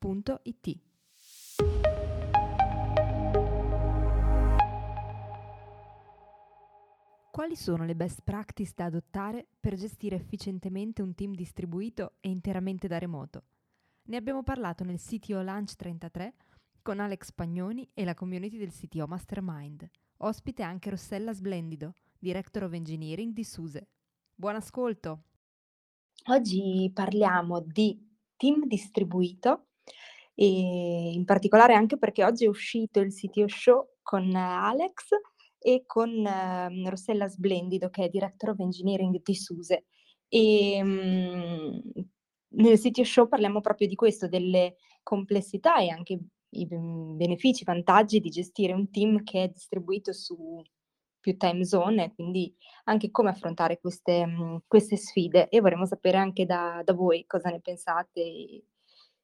[0.00, 0.80] www.it.
[7.30, 12.88] Quali sono le best practice da adottare per gestire efficientemente un team distribuito e interamente
[12.88, 13.44] da remoto?
[14.04, 16.34] Ne abbiamo parlato nel CTO Lunch 33
[16.82, 19.88] con Alex Pagnoni e la community del CTO Mastermind.
[20.18, 23.88] Ospite anche Rossella Sblendido, Director of Engineering di SUSE.
[24.34, 25.24] Buon ascolto!
[26.26, 28.04] Oggi parliamo di
[28.36, 29.67] team distribuito
[30.34, 35.08] e in particolare anche perché oggi è uscito il CTO Show con Alex
[35.58, 39.86] e con uh, Rossella Sblendido che è Director of Engineering di SUSE.
[40.28, 41.82] E, um,
[42.50, 46.18] nel CTO Show parliamo proprio di questo, delle complessità e anche
[46.50, 50.62] i benefici, i vantaggi di gestire un team che è distribuito su
[51.20, 56.46] più time zone, quindi anche come affrontare queste, um, queste sfide e vorremmo sapere anche
[56.46, 58.62] da, da voi cosa ne pensate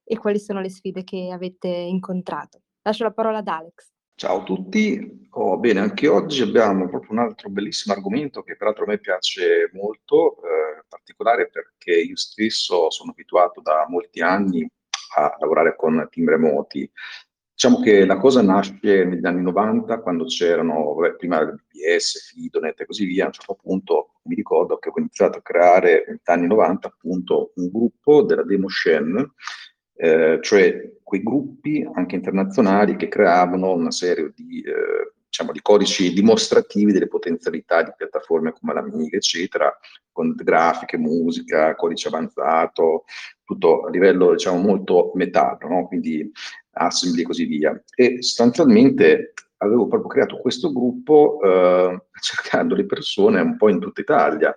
[0.04, 2.60] e quali sono le sfide che avete incontrato.
[2.82, 3.92] Lascio la parola ad Alex.
[4.16, 8.84] Ciao a tutti, oh, bene, anche oggi abbiamo proprio un altro bellissimo argomento che peraltro
[8.84, 14.68] a me piace molto, eh, in particolare perché io stesso sono abituato da molti anni
[15.16, 16.88] a lavorare con team remoti.
[17.52, 22.80] Diciamo che la cosa nasce negli anni 90 quando c'erano, vabbè, prima il BBS, Fidonet
[22.80, 26.20] e così via, a un certo punto mi ricordo che ho iniziato a creare negli
[26.24, 29.32] anni 90 appunto un gruppo della Demo Shen
[29.96, 36.12] eh, cioè quei gruppi anche internazionali che creavano una serie di, eh, diciamo, di codici
[36.12, 39.72] dimostrativi delle potenzialità di piattaforme come l'Amiga, eccetera,
[40.10, 43.04] con grafiche, musica, codice avanzato,
[43.44, 45.86] tutto a livello diciamo, molto metallo, no?
[45.86, 46.30] quindi
[46.72, 47.82] assembly e così via.
[47.94, 54.00] E sostanzialmente avevo proprio creato questo gruppo eh, cercando le persone un po' in tutta
[54.00, 54.56] Italia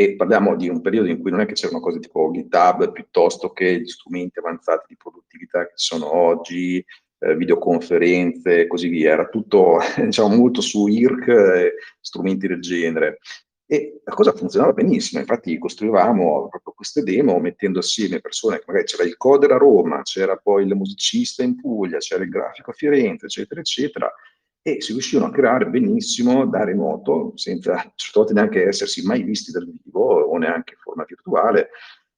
[0.00, 3.50] e parliamo di un periodo in cui non è che c'erano cose tipo GitHub piuttosto
[3.50, 6.76] che gli strumenti avanzati di produttività che sono oggi,
[7.18, 13.18] eh, videoconferenze e così via, era tutto diciamo molto su IRC strumenti del genere.
[13.66, 19.02] E la cosa funzionava benissimo, infatti costruivamo proprio queste demo mettendo assieme persone, magari c'era
[19.02, 23.26] il coder a Roma, c'era poi il musicista in Puglia, c'era il grafico a Firenze,
[23.26, 24.14] eccetera, eccetera,
[24.62, 29.50] e si riuscivano a creare benissimo da remoto, senza certe volte neanche essersi mai visti
[29.50, 31.70] dal vivo o neanche in forma virtuale,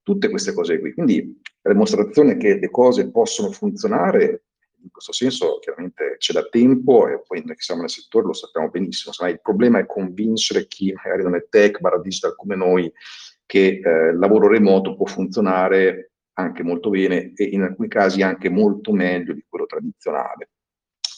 [0.02, 0.92] tutte queste cose qui.
[0.92, 4.44] Quindi la dimostrazione che le cose possono funzionare,
[4.82, 8.32] in questo senso chiaramente c'è da tempo e poi noi che siamo nel settore lo
[8.32, 12.56] sappiamo benissimo, Insomma, il problema è convincere chi magari non è tech, barra digital come
[12.56, 12.90] noi,
[13.44, 18.48] che eh, il lavoro remoto può funzionare anche molto bene e in alcuni casi anche
[18.48, 20.50] molto meglio di quello tradizionale.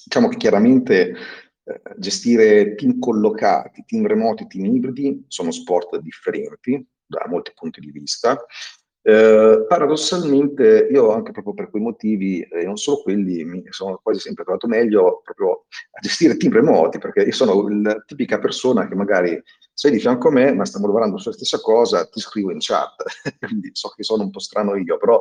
[0.04, 1.14] Diciamo che chiaramente
[1.64, 7.90] eh, gestire team collocati, team remoti, team ibridi sono sport differenti da molti punti di
[7.90, 8.36] vista.
[9.04, 13.98] Eh, paradossalmente io anche proprio per quei motivi, e eh, non solo quelli, mi sono
[14.00, 18.86] quasi sempre trovato meglio proprio a gestire team remoti, perché io sono la tipica persona
[18.86, 19.42] che magari
[19.72, 23.02] sei di fianco a me, ma stiamo lavorando sulla stessa cosa, ti scrivo in chat,
[23.40, 25.20] quindi so che sono un po' strano io, però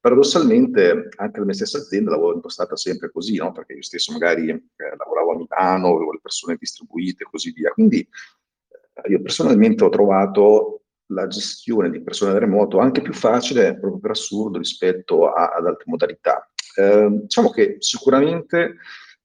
[0.00, 3.52] paradossalmente anche la mia stessa azienda l'avevo impostata sempre così, no?
[3.52, 7.70] perché io stesso magari eh, lavoravo a Milano, avevo le persone distribuite e così via,
[7.70, 10.81] quindi eh, io personalmente ho trovato
[11.12, 15.66] la gestione di persone da remoto anche più facile, proprio per assurdo, rispetto a, ad
[15.66, 16.50] altre modalità.
[16.76, 18.76] Eh, diciamo che sicuramente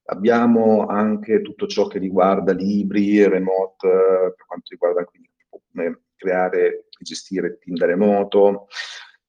[0.06, 6.68] abbiamo anche tutto ciò che riguarda libri, remote, eh, per quanto riguarda quindi come creare
[6.68, 8.68] e gestire team da remoto.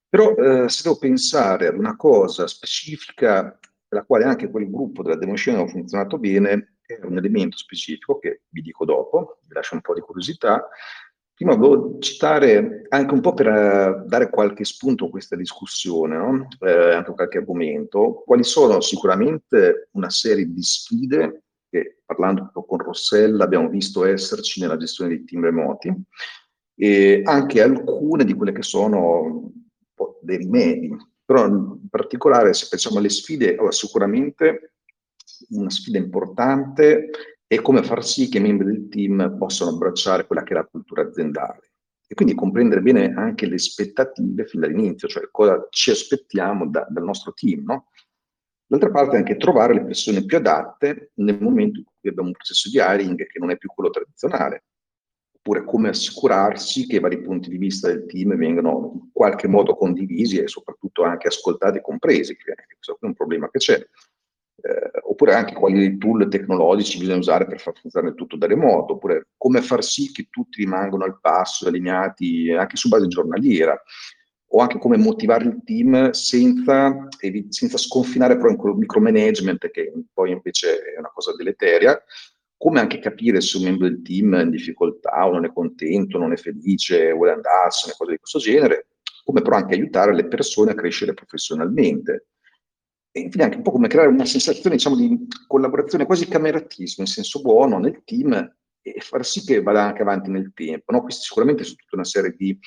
[0.07, 3.43] Però eh, se devo pensare ad una cosa specifica
[3.89, 8.17] per la quale anche quel gruppo della Demoscena ha funzionato bene, è un elemento specifico
[8.17, 10.67] che vi dico dopo, vi lascio un po' di curiosità,
[11.39, 16.47] Prima volevo citare anche un po' per uh, dare qualche spunto a questa discussione, no?
[16.59, 23.45] eh, anche qualche argomento, quali sono sicuramente una serie di sfide che parlando con Rossella
[23.45, 25.93] abbiamo visto esserci nella gestione dei team remoti
[26.75, 29.49] e anche alcune di quelle che sono
[30.21, 30.93] dei rimedi.
[31.23, 34.73] Però in particolare se pensiamo alle sfide, allora, sicuramente
[35.51, 37.11] una sfida importante
[37.51, 40.65] e come far sì che i membri del team possano abbracciare quella che è la
[40.65, 41.71] cultura aziendale.
[42.11, 47.03] e quindi comprendere bene anche le aspettative fin dall'inizio, cioè cosa ci aspettiamo da, dal
[47.03, 47.89] nostro team, no?
[48.65, 52.67] D'altra parte anche trovare le persone più adatte nel momento in cui abbiamo un processo
[52.69, 54.63] di hiring che non è più quello tradizionale,
[55.31, 59.75] oppure come assicurarsi che i vari punti di vista del team vengano in qualche modo
[59.75, 63.75] condivisi e soprattutto anche ascoltati e compresi, questo è un problema che c'è.
[63.75, 69.27] Eh, oppure anche quali tool tecnologici bisogna usare per far funzionare tutto da remoto, oppure
[69.35, 73.77] come far sì che tutti rimangano al passo, allineati anche su base giornaliera
[74.51, 77.09] o anche come motivare il team senza,
[77.49, 82.01] senza sconfinare però in micromanagement che poi invece è una cosa deleteria,
[82.55, 86.17] come anche capire se un membro del team è in difficoltà o non è contento,
[86.17, 88.87] non è felice, vuole andarsene, cose di questo genere,
[89.25, 92.27] come però anche aiutare le persone a crescere professionalmente.
[93.11, 97.09] E infine anche un po' come creare una sensazione diciamo, di collaborazione quasi cameratismo, in
[97.09, 98.33] senso buono, nel team
[98.81, 100.91] e far sì che vada anche avanti nel tempo.
[100.91, 101.01] No?
[101.01, 102.57] Questi sicuramente sono tutta una serie di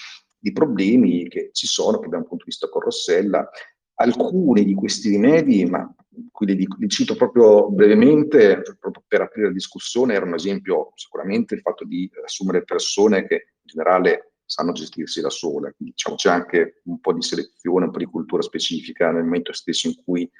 [0.42, 3.48] di problemi che ci sono, che da un punto di vista con Rossella.
[3.94, 5.88] Alcuni di questi rimedi, ma
[6.32, 11.60] qui li, li cito proprio brevemente, proprio per aprire la discussione, erano esempio sicuramente il
[11.60, 16.82] fatto di assumere persone che in generale sanno gestirsi da sole, quindi diciamo, c'è anche
[16.84, 20.30] un po' di selezione, un po' di cultura specifica nel momento stesso in cui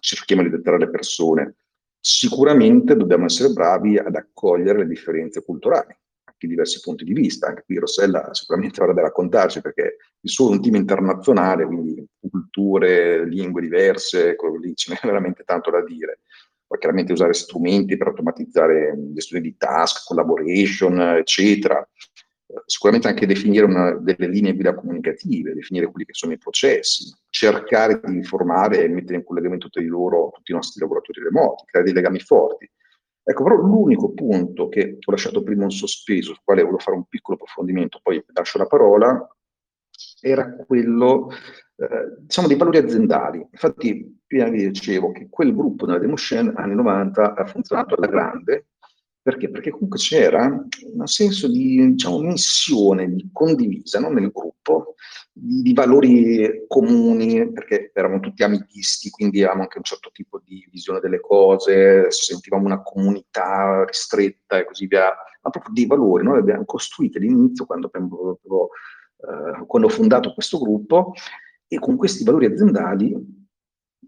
[0.00, 1.54] cerchiamo di dettare le persone.
[2.00, 7.46] Sicuramente dobbiamo essere bravi ad accogliere le differenze culturali, anche diversi punti di vista.
[7.46, 12.04] Anche qui Rossella sicuramente avrà da raccontarci perché il suo è un team internazionale, quindi
[12.28, 16.22] culture, lingue diverse, quello lì ce n'è veramente tanto da dire.
[16.70, 21.84] Poi chiaramente usare strumenti per automatizzare gestione di task, collaboration, eccetera.
[22.66, 28.00] Sicuramente anche definire una, delle linee guida comunicative, definire quelli che sono i processi, cercare
[28.04, 31.86] di informare e mettere in collegamento tra di loro tutti i nostri lavoratori remoti, creare
[31.86, 32.70] dei legami forti
[33.22, 37.04] Ecco, però l'unico punto che ho lasciato prima in sospeso, sul quale volevo fare un
[37.04, 39.36] piccolo approfondimento, poi lascio la parola,
[40.20, 41.30] era quello,
[41.76, 43.46] eh, diciamo, dei valori aziendali.
[43.50, 48.68] Infatti, prima vi dicevo che quel gruppo nella Demotion anni 90 ha funzionato alla grande,
[49.22, 49.50] perché?
[49.50, 54.08] Perché comunque c'era un senso di diciamo, missione di condivisa no?
[54.08, 54.94] nel gruppo,
[55.32, 60.66] di, di, valori comuni, perché eravamo tutti amichisti, quindi avevamo anche un certo tipo di
[60.70, 65.12] visione delle cose, sentivamo una comunità ristretta e così via,
[65.42, 66.24] ma proprio dei valori.
[66.24, 71.12] Noi abbiamo costruito all'inizio, quando, abbiamo, eh, quando ho fondato questo gruppo,
[71.68, 73.14] e con questi valori aziendali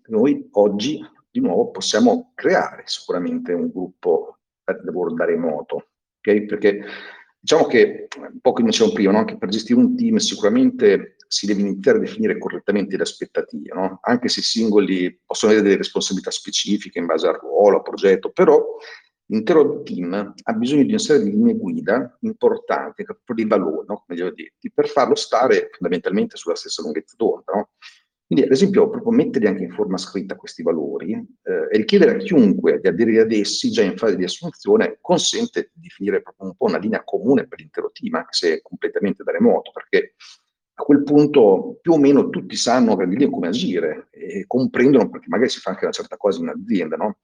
[0.09, 1.01] noi oggi
[1.31, 4.39] di nuovo possiamo creare sicuramente un gruppo
[4.85, 5.89] lavoro da remoto,
[6.19, 6.45] ok?
[6.47, 6.85] Perché
[7.39, 9.19] diciamo che, un po' come dicevo prima, no?
[9.19, 13.99] anche per gestire un team sicuramente si deve iniziare a definire correttamente le aspettative, no?
[14.03, 18.31] anche se i singoli possono avere delle responsabilità specifiche in base al ruolo, al progetto,
[18.31, 18.63] però
[19.27, 24.05] l'intero team ha bisogno di una serie di linee guida importanti, proprio dei valori, no?
[24.07, 27.53] come gli ho detto, per farlo stare fondamentalmente sulla stessa lunghezza d'onda.
[27.55, 27.71] No?
[28.33, 32.17] Quindi, ad esempio, proprio mettere anche in forma scritta questi valori eh, e richiedere a
[32.17, 36.57] chiunque di aderire ad essi già in fase di assunzione consente di definire proprio un
[36.57, 40.15] po' una linea comune per l'intero team, anche se completamente da remoto, perché
[40.73, 45.27] a quel punto più o meno tutti sanno che lì come agire e comprendono perché
[45.29, 47.19] magari si fa anche una certa cosa in azienda, no?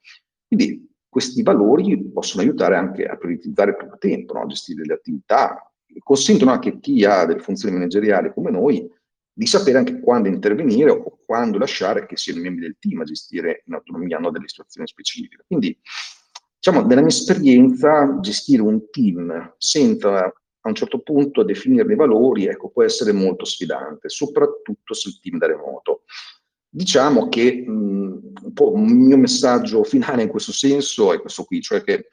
[0.47, 4.43] Quindi questi valori possono aiutare anche a prioritizzare il proprio tempo, no?
[4.43, 5.73] a gestire le attività,
[6.03, 8.97] consentono anche a chi ha delle funzioni manageriali come noi
[9.39, 13.05] di sapere anche quando intervenire o quando lasciare che siano i membri del team a
[13.05, 15.45] gestire in autonomia hanno delle situazioni specifiche.
[15.47, 15.79] Quindi,
[16.57, 22.47] diciamo, nella mia esperienza, gestire un team senza a un certo punto definire dei valori,
[22.47, 26.03] ecco, può essere molto sfidante, soprattutto se il team da remoto.
[26.69, 31.61] Diciamo che mh, un po' il mio messaggio finale in questo senso è questo qui,
[31.61, 32.09] cioè che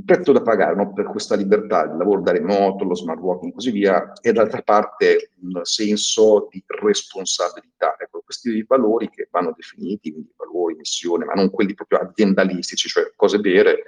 [0.00, 3.52] il prezzo da pagare no, per questa libertà, il lavoro da remoto, lo smart working
[3.52, 7.96] e così via, è d'altra parte un senso di responsabilità.
[7.98, 13.12] Ecco, questi valori che vanno definiti, quindi valori, missione, ma non quelli proprio aziendalistici, cioè
[13.14, 13.84] cose vere,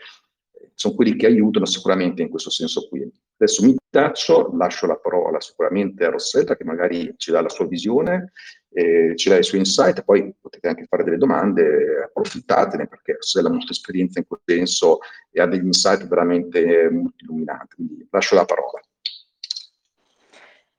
[0.74, 3.10] sono quelli che aiutano sicuramente in questo senso qui.
[3.36, 7.66] Adesso mi taccio, lascio la parola sicuramente a Rossella che magari ci dà la sua
[7.66, 8.32] visione,
[8.70, 13.48] eh, ci dà i suoi insight, poi potete anche fare delle domande, approfittatene perché Rossella
[13.48, 14.98] ha molta esperienza in quel senso
[15.30, 18.80] e ha degli insight veramente molto illuminanti, quindi lascio la parola.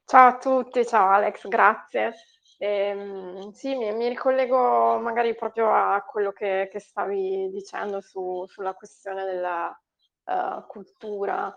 [0.05, 2.13] Ciao a tutti, ciao Alex, grazie.
[2.63, 8.73] Eh, sì, mi, mi, ricollego magari proprio a quello che, che stavi dicendo su, sulla
[8.73, 9.77] questione della,
[10.27, 11.53] uh, cultura uh,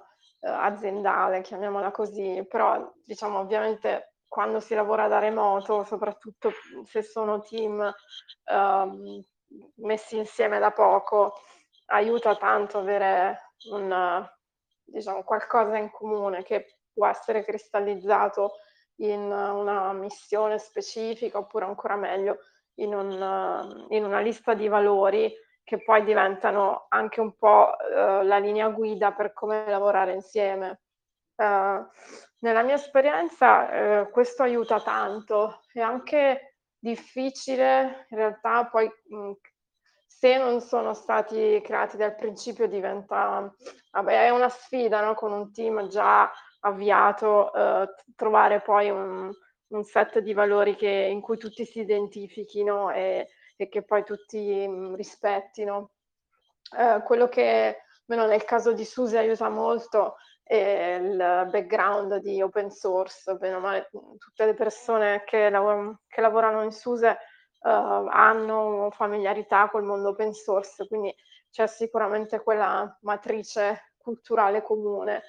[0.48, 6.50] aziendale, chiamiamola così, però diciamo ovviamente quando si lavora da remoto, soprattutto
[6.84, 7.78] se sono team
[8.50, 9.25] uh,
[9.76, 11.34] messi insieme da poco,
[11.86, 14.28] aiuta tanto avere un,
[14.82, 18.54] diciamo, qualcosa in comune che può essere cristallizzato
[18.97, 22.38] in una missione specifica oppure ancora meglio
[22.76, 25.33] in, un, in una lista di valori
[25.65, 30.83] che poi diventano anche un po' uh, la linea guida per come lavorare insieme.
[31.35, 31.85] Uh,
[32.38, 39.33] nella mia esperienza uh, questo aiuta tanto, è anche difficile in realtà poi mh,
[40.07, 43.53] se non sono stati creati dal principio diventa,
[43.91, 45.15] vabbè, è una sfida no?
[45.15, 46.31] con un team già
[46.66, 49.30] avviato, eh, trovare poi un,
[49.68, 54.66] un, set di valori che, in cui tutti si identifichino e, e che poi tutti
[54.66, 55.90] mh, rispettino.
[56.78, 62.70] Eh, quello che, almeno nel caso di Susi, aiuta molto è il background di open
[62.70, 67.08] source, bene male, tutte le persone che, lav- che lavorano in SUSE
[67.62, 71.12] uh, hanno familiarità col mondo open source, quindi
[71.50, 75.23] c'è sicuramente quella matrice culturale comune,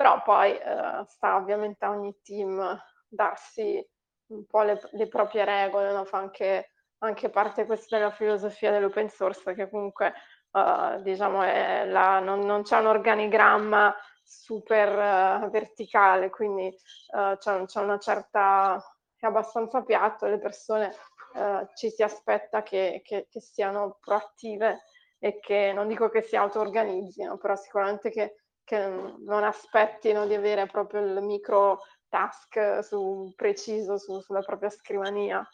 [0.00, 3.86] però poi uh, sta ovviamente a ogni team darsi
[4.28, 6.06] un po' le, le proprie regole, no?
[6.06, 10.14] fa anche, anche, parte questa della filosofia dell'open source che comunque
[10.52, 16.74] uh, diciamo la, non, non, c'è un organigramma super verticale, quindi
[17.10, 18.82] c'è, c'è una certa
[19.18, 20.94] è abbastanza piatto, le persone
[21.34, 24.84] eh, ci si aspetta che, che, che, siano proattive
[25.18, 28.39] e che non dico che si auto-organizzino, però sicuramente che,
[28.70, 35.44] che non aspettino di avere proprio il micro task su, preciso su, sulla propria scrivania.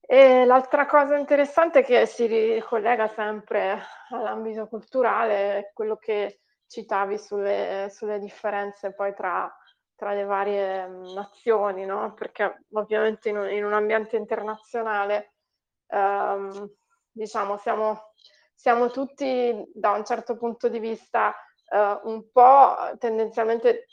[0.00, 7.88] E l'altra cosa interessante che si ricollega sempre all'ambito culturale è quello che citavi sulle,
[7.90, 9.54] sulle differenze poi tra
[9.94, 12.14] tra le varie nazioni, no?
[12.14, 15.32] Perché ovviamente in un, in un ambiente internazionale,
[15.88, 16.70] ehm,
[17.10, 18.12] diciamo, siamo,
[18.54, 21.34] siamo, tutti da un certo punto di vista
[21.70, 23.86] eh, un po' tendenzialmente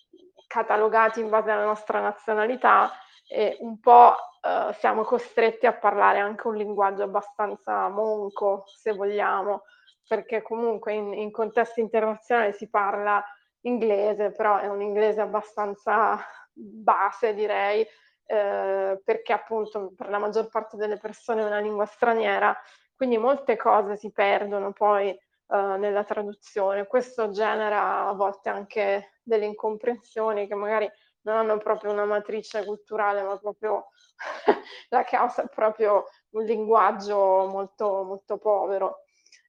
[0.48, 2.92] catalogati in base alla nostra nazionalità
[3.28, 9.64] e un po' eh, siamo costretti a parlare anche un linguaggio abbastanza monco, se vogliamo,
[10.08, 13.24] perché comunque in, in contesti internazionali si parla
[13.62, 17.86] inglese, però è un inglese abbastanza base, direi,
[18.28, 22.56] eh, perché appunto per la maggior parte delle persone è una lingua straniera,
[22.96, 25.18] quindi molte cose si perdono poi
[25.48, 26.88] eh, nella traduzione.
[26.88, 30.90] Questo genera a volte anche delle incomprensioni che magari
[31.22, 33.90] non hanno proprio una matrice culturale, ma proprio
[34.90, 39.00] la causa è proprio un linguaggio molto, molto povero.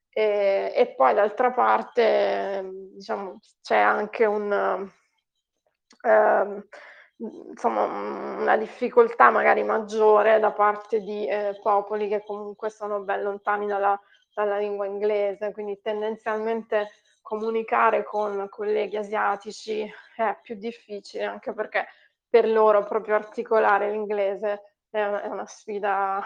[0.09, 4.91] E, e poi d'altra parte, diciamo, c'è anche un,
[6.01, 6.67] eh,
[7.17, 13.67] insomma, una difficoltà magari maggiore da parte di eh, popoli che comunque sono ben lontani
[13.67, 13.99] dalla,
[14.37, 16.91] dalla lingua inglese, quindi tendenzialmente
[17.23, 21.87] comunicare con colleghi asiatici è più difficile anche perché
[22.29, 26.23] per loro proprio articolare l'inglese è una, è una sfida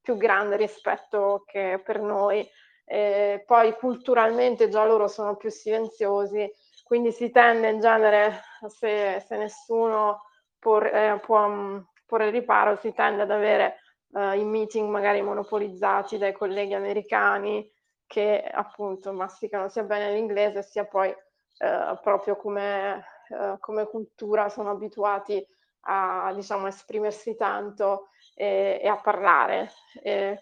[0.00, 2.44] più grande rispetto che per noi.
[2.86, 6.50] Eh, poi culturalmente già loro sono più silenziosi,
[6.82, 10.24] quindi si tende in genere, se, se nessuno
[10.58, 13.78] può, eh, può mm, porre riparo, si tende ad avere
[14.14, 17.68] eh, i meeting magari monopolizzati dai colleghi americani
[18.06, 24.70] che appunto masticano sia bene l'inglese sia poi eh, proprio come, eh, come, cultura sono
[24.70, 25.44] abituati
[25.86, 29.70] a diciamo esprimersi tanto e, e a parlare.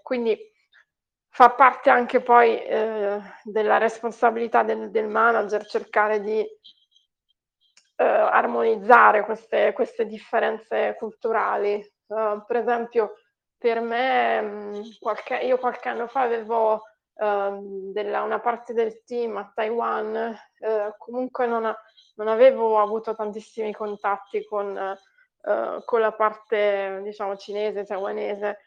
[0.03, 0.39] quindi
[1.29, 2.63] fa parte anche poi
[3.43, 6.47] della responsabilità del, del, manager cercare di
[7.97, 11.75] armonizzare queste, queste, differenze culturali.
[12.07, 13.15] Uh, per esempio,
[13.63, 16.83] per me, qualche, io qualche anno fa avevo
[17.15, 21.73] uh, della, una parte del team a Taiwan, uh, comunque non,
[22.17, 24.99] non, avevo avuto tantissimi contatti con,
[25.85, 28.59] con la parte, diciamo, cinese, taiwanese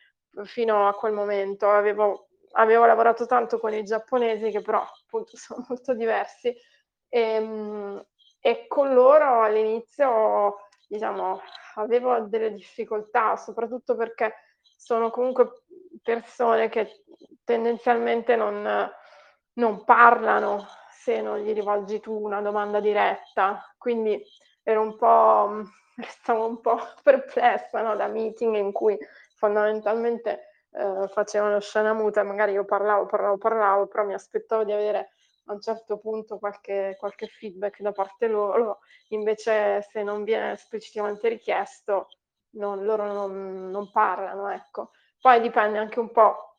[0.43, 1.69] fino a quel momento.
[1.69, 6.47] Avevo avevo lavorato tanto con i giapponesi che però appunto sono molto diversi
[7.09, 8.05] e, ehm,
[8.39, 11.41] e con loro all'inizio diciamo
[11.75, 14.33] avevo delle difficoltà soprattutto perché
[14.85, 15.63] sono comunque
[16.03, 17.03] persone che
[17.43, 18.87] tendenzialmente non,
[19.53, 24.23] non parlano se non gli rivolgi tu una domanda diretta quindi
[24.61, 25.63] ero un po'
[26.07, 27.95] stavo un po' perplessa no?
[27.95, 28.95] da meeting in cui
[29.33, 35.13] fondamentalmente eh, facevano scena muta, magari io parlavo, parlavo, parlavo, però mi aspettavo di avere
[35.45, 41.27] a un certo punto qualche, qualche feedback da parte loro, invece se non viene esplicitamente
[41.27, 42.07] richiesto,
[42.55, 44.91] non, loro non, non parlano, ecco.
[45.19, 46.55] Poi dipende anche un po'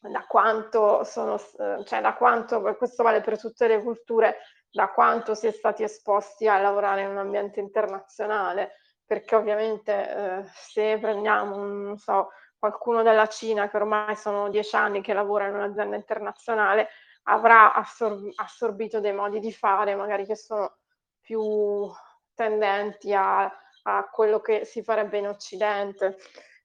[0.00, 4.38] da quanto sono, cioè da quanto, questo vale per tutte le culture,
[4.70, 10.44] da quanto si è stati esposti a lavorare in un ambiente internazionale, perché ovviamente eh,
[10.52, 15.54] se prendiamo, non so, qualcuno della Cina che ormai sono dieci anni che lavora in
[15.54, 16.88] un'azienda internazionale,
[17.24, 20.76] avrà assor- assorbito dei modi di fare magari che sono
[21.20, 21.90] più
[22.34, 23.50] tendenti a,
[23.88, 26.16] a quello che si farebbe in Occidente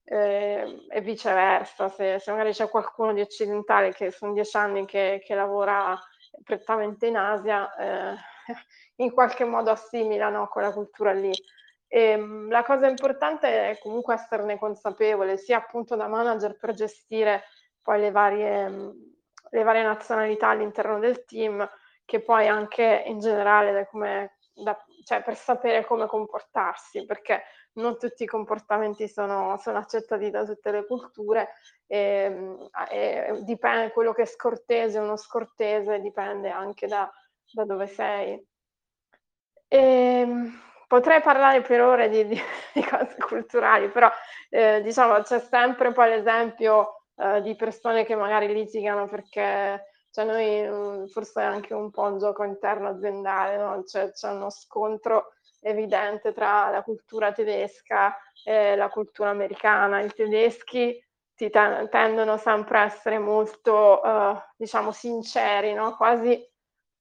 [0.03, 1.89] eh, e viceversa.
[1.89, 5.97] Se, se, magari c'è qualcuno di occidentale che sono dieci anni che, che lavora
[6.43, 8.15] prettamente in Asia, eh,
[8.97, 11.31] in qualche modo assimila no, quella cultura lì.
[11.87, 17.43] E, ehm, la cosa importante è comunque esserne consapevole, sia appunto da manager per gestire
[17.81, 18.69] poi le varie,
[19.49, 21.67] le varie nazionalità all'interno del team,
[22.05, 27.43] che poi anche in generale come, da, cioè per sapere come comportarsi, perché
[27.73, 31.49] non tutti i comportamenti sono, sono accettati da tutte le culture
[31.87, 32.57] e,
[32.89, 37.09] e, dipende quello che è scortese o non scortese dipende anche da,
[37.51, 38.33] da dove sei.
[39.67, 42.37] E, ehm, potrei parlare per ore di, di,
[42.73, 44.09] di cose culturali, però
[44.49, 50.67] eh, diciamo c'è sempre poi l'esempio eh, di persone che magari litigano perché cioè noi
[50.67, 53.83] mm, forse è anche un po' un gioco interno aziendale, no?
[53.85, 60.01] cioè, c'è uno scontro evidente tra la cultura tedesca e la cultura americana.
[60.01, 61.01] I tedeschi
[61.33, 65.95] ti ten- tendono sempre a essere molto, uh, diciamo, sinceri, no?
[65.95, 66.45] quasi,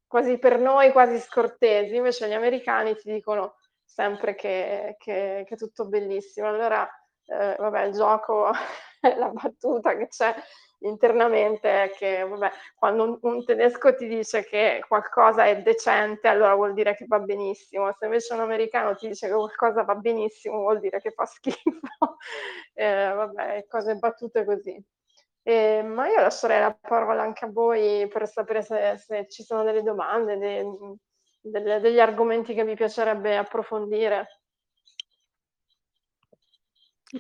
[0.07, 5.59] quasi per noi, quasi scortesi, invece gli americani ti dicono sempre che, che, che è
[5.59, 6.47] tutto bellissimo.
[6.47, 6.89] Allora,
[7.27, 8.51] eh, vabbè, il gioco,
[9.17, 10.35] la battuta che c'è
[10.81, 16.55] internamente è che vabbè, quando un, un, tedesco ti dice che qualcosa è decente, allora
[16.55, 17.93] vuol dire che va benissimo.
[17.99, 21.59] Se invece un americano ti dice che qualcosa va benissimo, vuol dire che fa schifo.
[22.75, 24.83] eh, vabbè, cose battute così.
[25.43, 29.63] Eh, ma io lascerei la parola anche a voi per sapere se, se ci sono
[29.63, 30.65] delle domande, dei,
[31.41, 34.41] delle, degli argomenti che vi piacerebbe approfondire.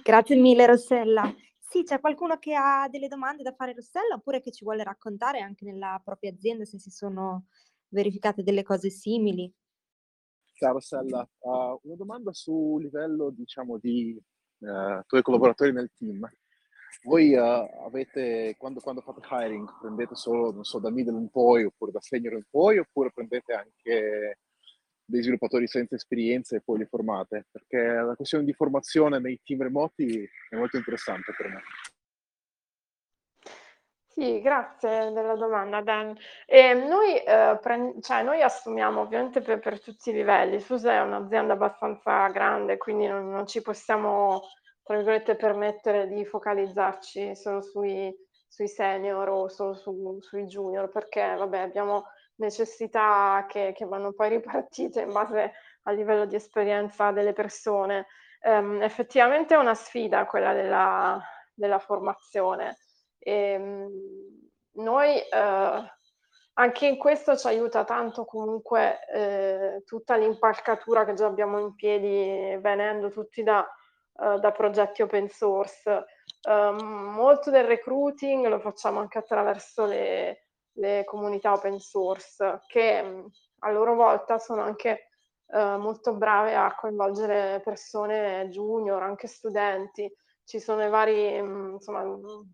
[0.03, 1.35] Grazie mille Rossella.
[1.73, 5.39] Sì, c'è qualcuno che ha delle domande da fare Rossella oppure che ci vuole raccontare
[5.39, 7.47] anche nella propria azienda se si sono
[7.91, 9.55] verificate delle cose simili?
[10.55, 14.21] Ciao Rossella, uh, una domanda su livello diciamo di
[14.59, 16.29] uh, tuoi collaboratori nel team.
[17.05, 21.93] Voi uh, avete, quando, quando, fate hiring, prendete solo, so, da middle in poi oppure
[21.93, 24.39] da senior in poi oppure prendete anche
[25.11, 29.63] dei sviluppatori senza esperienza e poi li formate, perché la questione di formazione nei team
[29.63, 31.63] remoti è molto interessante per me.
[34.21, 36.15] Sì, grazie della domanda Dan.
[36.45, 40.61] E noi, eh, pre- cioè, noi assumiamo ovviamente per, per, tutti i livelli.
[40.61, 44.43] SUSE è un'azienda abbastanza grande, quindi non, non ci possiamo,
[44.83, 48.15] tra virgolette, permettere di focalizzarci solo sui,
[48.47, 52.05] sui senior o solo su, sui junior, perché vabbè, abbiamo
[52.41, 55.53] necessità che, che, vanno poi ripartite in base
[55.85, 58.07] al livello di esperienza delle persone.
[58.43, 61.21] Um, effettivamente è una sfida quella della,
[61.55, 62.79] della formazione.
[63.19, 63.89] E, um,
[64.73, 65.85] noi uh,
[66.55, 72.57] anche in questo ci aiuta tanto comunque eh, tutta l'impalcatura che già abbiamo in piedi
[72.61, 73.67] venendo tutti da,
[74.13, 76.05] uh, da progetti open source.
[76.49, 80.45] Um, molto del recruiting lo facciamo anche attraverso le,
[80.81, 83.27] le comunità open source che mm,
[83.61, 85.11] a loro volta sono anche
[85.47, 90.11] eh, molto brave a coinvolgere persone junior, anche studenti.
[90.45, 92.05] Ci sono i vari, mm, insomma,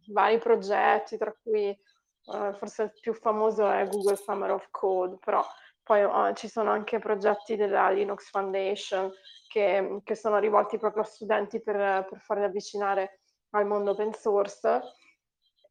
[0.09, 5.45] vari progetti, tra cui eh, forse il più famoso è Google Summer of Code, però
[5.83, 9.11] poi eh, ci sono anche progetti della Linux Foundation
[9.47, 14.83] che, che sono rivolti proprio a studenti per, per farli avvicinare al mondo open source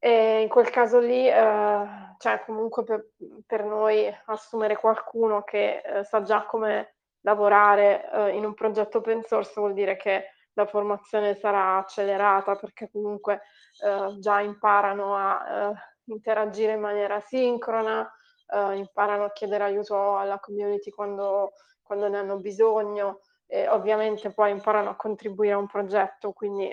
[0.06, 1.86] e in quel caso lì, eh,
[2.18, 3.08] cioè comunque per,
[3.44, 9.24] per, noi assumere qualcuno che eh, sa già come lavorare eh, in un progetto open
[9.24, 13.40] source vuol dire che la formazione sarà accelerata perché comunque
[13.84, 18.08] eh, già imparano a eh, interagire in maniera sincrona,
[18.46, 24.52] eh, imparano a chiedere aiuto alla community quando, quando ne hanno bisogno e ovviamente poi
[24.52, 26.68] imparano a contribuire a un progetto, quindi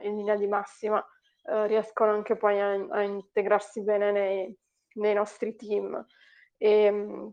[0.00, 1.04] in linea di massima
[1.48, 4.58] eh, riescono anche poi a, a integrarsi bene nei,
[4.94, 6.04] nei, nostri team.
[6.56, 7.32] E, ehm,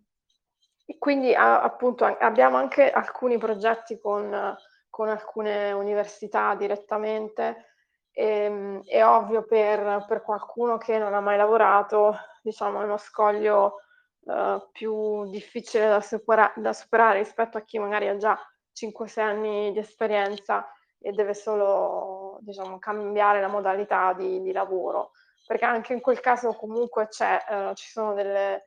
[0.86, 4.56] e quindi a, appunto abbiamo anche alcuni progetti con,
[4.90, 7.72] con alcune università direttamente.
[8.12, 12.98] E, ehm, è ovvio per, per, qualcuno che non ha mai lavorato, diciamo, è uno
[12.98, 13.80] scoglio
[14.26, 18.38] uh, più difficile da, supera- da, superare rispetto a chi magari ha già
[18.74, 20.68] 5-6 anni di esperienza
[21.00, 25.12] e deve solo diciamo, cambiare la modalità di, di, lavoro,
[25.46, 28.66] perché anche in quel caso comunque eh, ci sono delle,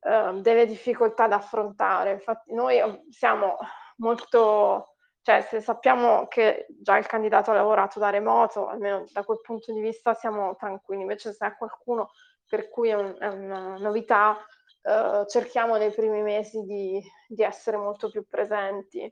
[0.00, 2.12] eh, delle difficoltà da affrontare.
[2.12, 2.80] Infatti noi
[3.10, 3.58] siamo
[3.96, 9.40] molto, cioè se sappiamo che già il candidato ha lavorato da remoto, almeno da quel
[9.40, 12.10] punto di vista siamo tranquilli, invece se è qualcuno
[12.48, 14.38] per cui è, un, è una novità,
[14.82, 19.10] eh, cerchiamo nei primi mesi di, di essere molto più presenti.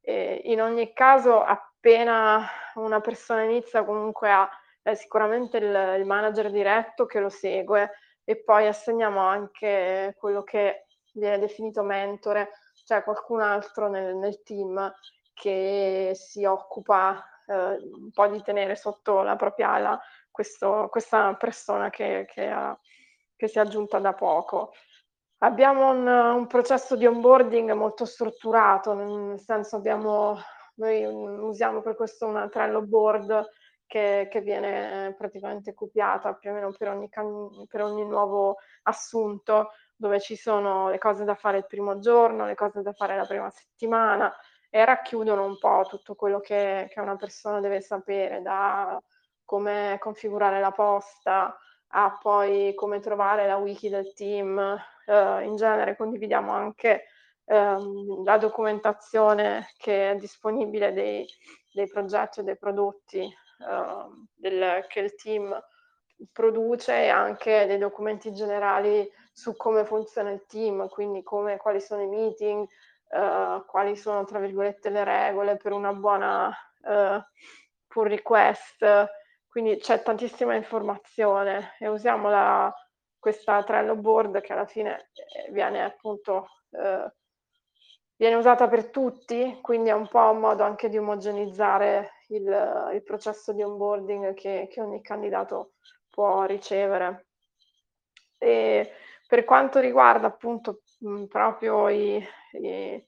[0.00, 1.42] E in ogni caso,
[1.86, 2.44] appena
[2.74, 4.50] una persona inizia, comunque ha
[4.82, 7.92] eh, sicuramente il, il manager diretto che lo segue
[8.24, 12.50] e poi assegniamo anche quello che viene definito mentore,
[12.84, 14.92] cioè qualcun altro nel, nel team
[15.32, 21.88] che si occupa eh, un po' di tenere sotto la propria ala questo, questa persona
[21.88, 22.76] che, che, ha,
[23.36, 24.72] che, si è aggiunta da poco.
[25.38, 30.36] Abbiamo un, un, processo di onboarding molto strutturato, nel senso abbiamo,
[30.76, 33.48] noi usiamo per questo una Trello board
[33.86, 37.08] che, che viene praticamente copiata più o meno per ogni,
[37.68, 42.54] per ogni nuovo assunto, dove ci sono le cose da fare il primo giorno, le
[42.54, 44.34] cose da fare la prima settimana
[44.68, 49.00] e racchiudono un po' tutto quello che, che una persona deve sapere, da
[49.44, 51.56] come configurare la posta,
[51.88, 54.58] a poi come trovare la wiki del team.
[55.06, 57.04] Eh, in genere condividiamo anche
[57.46, 61.26] ehm, la documentazione che è disponibile dei,
[61.72, 65.58] dei progetti e dei prodotti eh, del, che il team
[66.32, 72.02] produce e anche dei documenti generali su come funziona il team, quindi come, quali sono
[72.02, 72.66] i meeting,
[73.10, 76.50] eh, quali sono tra virgolette le regole per una buona
[76.82, 77.22] eh,
[77.86, 79.06] pull request,
[79.46, 82.74] quindi c'è tantissima informazione e usiamo la,
[83.18, 87.12] questa Trello board che alla fine eh, viene appunto eh,
[88.16, 93.02] viene usata per tutti, quindi è un po' un modo anche di omogenizzare il, il
[93.02, 95.72] processo di onboarding che, che, ogni candidato
[96.10, 97.26] può ricevere.
[98.38, 98.90] E
[99.26, 103.06] per quanto riguarda appunto mh, proprio i, i,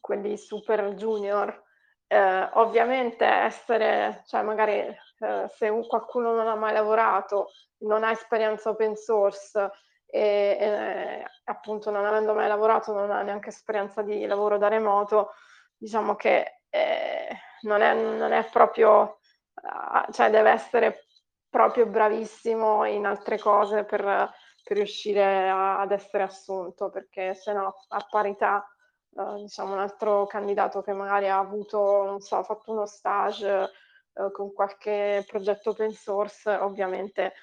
[0.00, 1.62] quelli super junior,
[2.06, 8.10] eh, ovviamente essere, cioè magari eh, se un, qualcuno non ha mai lavorato, non ha
[8.10, 9.70] esperienza open source
[10.14, 15.30] e, e appunto non avendo mai lavorato, non ha neanche esperienza di lavoro da remoto,
[15.74, 17.28] diciamo che eh,
[17.62, 19.20] non, è, non, è, proprio,
[19.54, 21.06] uh, cioè deve essere
[21.48, 27.74] proprio bravissimo in altre cose per, per riuscire a, ad essere assunto, perché se no
[27.88, 28.66] a parità
[29.14, 33.70] Uh, diciamo un altro candidato che magari ha avuto, non so, fatto uno stage
[34.14, 37.34] uh, con qualche progetto open source, ovviamente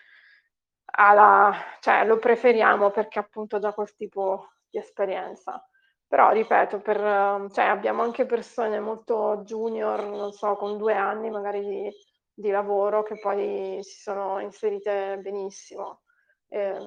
[0.91, 5.63] alla, cioè, lo preferiamo perché appunto già quel tipo di esperienza.
[6.07, 11.59] Però, ripeto, per, cioè, abbiamo anche persone molto junior, non so, con due anni magari
[11.61, 11.91] di,
[12.33, 16.01] di lavoro che poi si sono inserite benissimo.
[16.47, 16.77] Eh,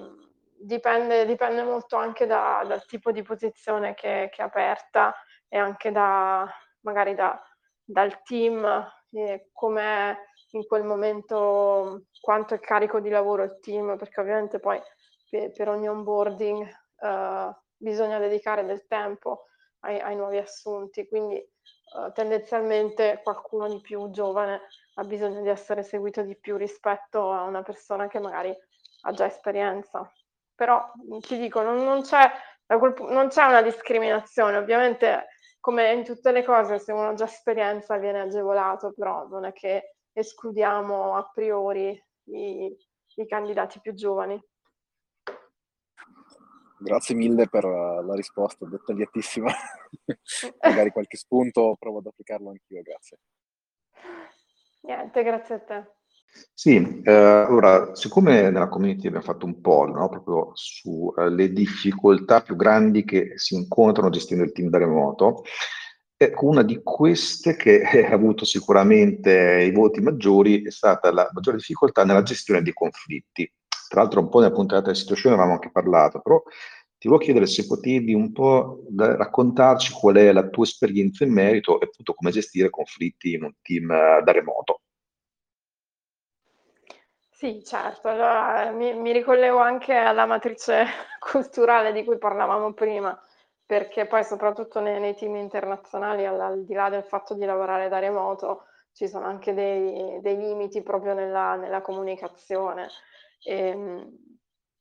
[0.58, 5.14] dipende, dipende, molto anche da, dal tipo di posizione che, che, è aperta
[5.48, 6.48] e anche da,
[6.80, 7.40] magari da,
[7.84, 8.64] dal team,
[9.12, 14.80] eh, come in quel momento quanto è carico di lavoro il team, perché ovviamente poi
[15.28, 16.66] per, per ogni onboarding
[17.00, 19.46] uh, bisogna dedicare del tempo
[19.80, 24.62] ai, ai nuovi assunti, quindi uh, tendenzialmente qualcuno di più giovane
[24.94, 28.54] ha bisogno di essere seguito di più rispetto a una persona che magari
[29.02, 30.10] ha già esperienza.
[30.54, 32.30] Però ti dico, non, non, c'è,
[32.68, 37.96] non c'è una discriminazione, ovviamente come in tutte le cose, se uno ha già esperienza
[37.96, 42.76] viene agevolato, però non è che escludiamo a priori i,
[43.16, 44.40] i candidati più giovani.
[46.78, 49.50] Grazie mille per la risposta dettagliatissima.
[50.62, 53.18] Magari qualche spunto provo ad applicarlo anch'io, grazie.
[54.80, 55.92] Niente, grazie a te.
[56.54, 62.40] Sì, eh, allora, siccome nella community abbiamo fatto un poll no, proprio sulle eh, difficoltà
[62.40, 65.44] più grandi che si incontrano gestendo il team da remoto,
[66.40, 72.04] Una di queste che ha avuto sicuramente i voti maggiori è stata la maggiore difficoltà
[72.04, 73.50] nella gestione dei conflitti.
[73.88, 76.42] Tra l'altro un po' nella puntata della situazione avevamo anche parlato, però
[76.98, 81.80] ti volevo chiedere se potevi un po' raccontarci qual è la tua esperienza in merito
[81.80, 84.82] e appunto come gestire conflitti in un team eh, da remoto.
[87.28, 90.86] Sì, certo, allora mi, mi ricollego anche alla matrice
[91.18, 93.20] culturale di cui parlavamo prima
[93.72, 97.88] perché poi soprattutto nei, nei team internazionali, al, al, di là del fatto di lavorare
[97.88, 102.90] da remoto, ci sono anche dei, dei limiti proprio nella, nella comunicazione.
[103.42, 104.16] E, ehm,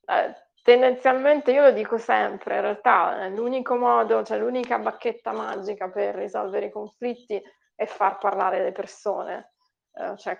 [0.07, 6.13] eh, tendenzialmente io lo dico sempre, in realtà l'unico modo, cioè l'unica bacchetta magica per
[6.15, 7.41] risolvere i conflitti
[7.73, 9.53] è far parlare le persone,
[9.93, 10.35] eh, cioè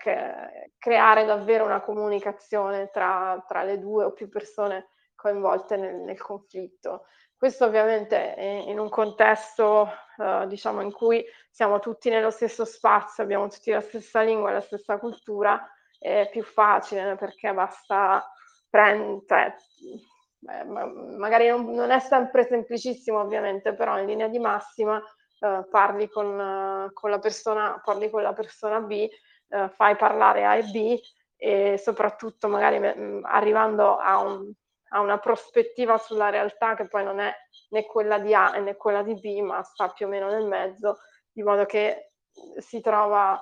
[0.76, 7.06] creare davvero una comunicazione tra, tra le due o più persone coinvolte nel, nel conflitto.
[7.42, 8.36] Questo ovviamente
[8.68, 13.80] in un contesto eh, diciamo in cui siamo tutti nello stesso spazio, abbiamo tutti la
[13.80, 15.60] stessa lingua, la stessa cultura,
[15.98, 18.24] è più facile perché basta
[18.70, 25.02] prendere, cioè, magari non, non, è sempre semplicissimo ovviamente, però in linea di massima
[25.40, 29.08] eh, parli, con, con, la persona, parli con la persona B,
[29.48, 30.96] eh, fai parlare A e B
[31.36, 34.52] e soprattutto magari mh, arrivando a un
[34.92, 37.34] ha una prospettiva sulla realtà che poi non è
[37.70, 40.98] né quella di A né quella di B, ma sta più o meno nel mezzo,
[41.32, 42.12] di modo che
[42.58, 43.40] si trova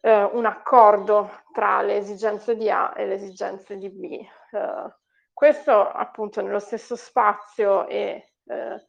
[0.00, 4.04] eh, un accordo tra le esigenze di A e le esigenze di B.
[4.12, 4.94] Eh,
[5.32, 8.88] questo appunto nello stesso spazio e eh,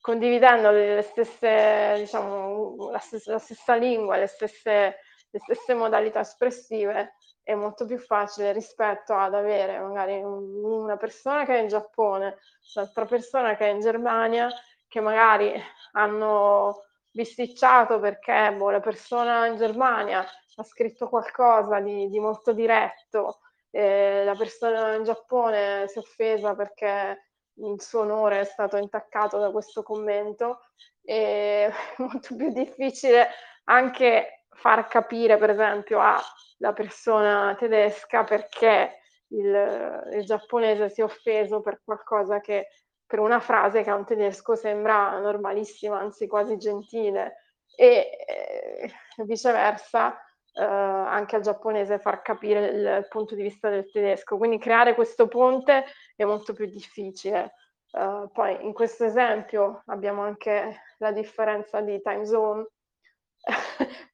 [0.00, 4.98] condividendo le stesse, diciamo, la stessa, la stessa lingua, le stesse,
[5.30, 7.16] le stesse modalità espressive,
[7.48, 12.36] è molto più facile rispetto ad avere magari un, una persona che è in Giappone,
[12.74, 14.50] un'altra persona che è in Germania,
[14.86, 15.58] che magari
[15.92, 23.38] hanno bisticciato perché boh, la persona in Germania ha scritto qualcosa di, di molto diretto,
[23.70, 29.38] eh, la persona in Giappone si è offesa perché il suo onore è stato intaccato
[29.38, 30.64] da questo commento,
[31.02, 33.28] è molto più difficile
[33.64, 36.20] anche far capire, per esempio, a
[36.58, 42.68] la persona tedesca perché il, il giapponese si è offeso per qualcosa che
[43.06, 47.36] per una frase che a un tedesco sembra normalissima, anzi quasi gentile,
[47.74, 48.92] e eh,
[49.24, 50.18] viceversa
[50.52, 54.36] eh, anche al giapponese far capire il, il, punto di vista del tedesco.
[54.36, 55.84] Quindi creare questo ponte
[56.16, 57.54] è molto più difficile.
[57.90, 62.66] Uh, poi in questo esempio abbiamo anche la differenza di time zone,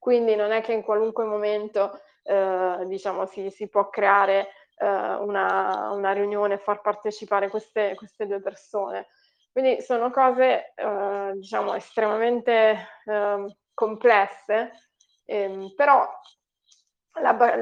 [0.04, 5.92] quindi non è che in qualunque momento eh, diciamo, si, si, può creare eh, una,
[5.92, 9.06] una, riunione e far partecipare queste, queste, due persone.
[9.50, 14.72] Quindi sono cose eh, diciamo, estremamente ehm, complesse,
[15.24, 16.06] ehm, però
[17.22, 17.56] la,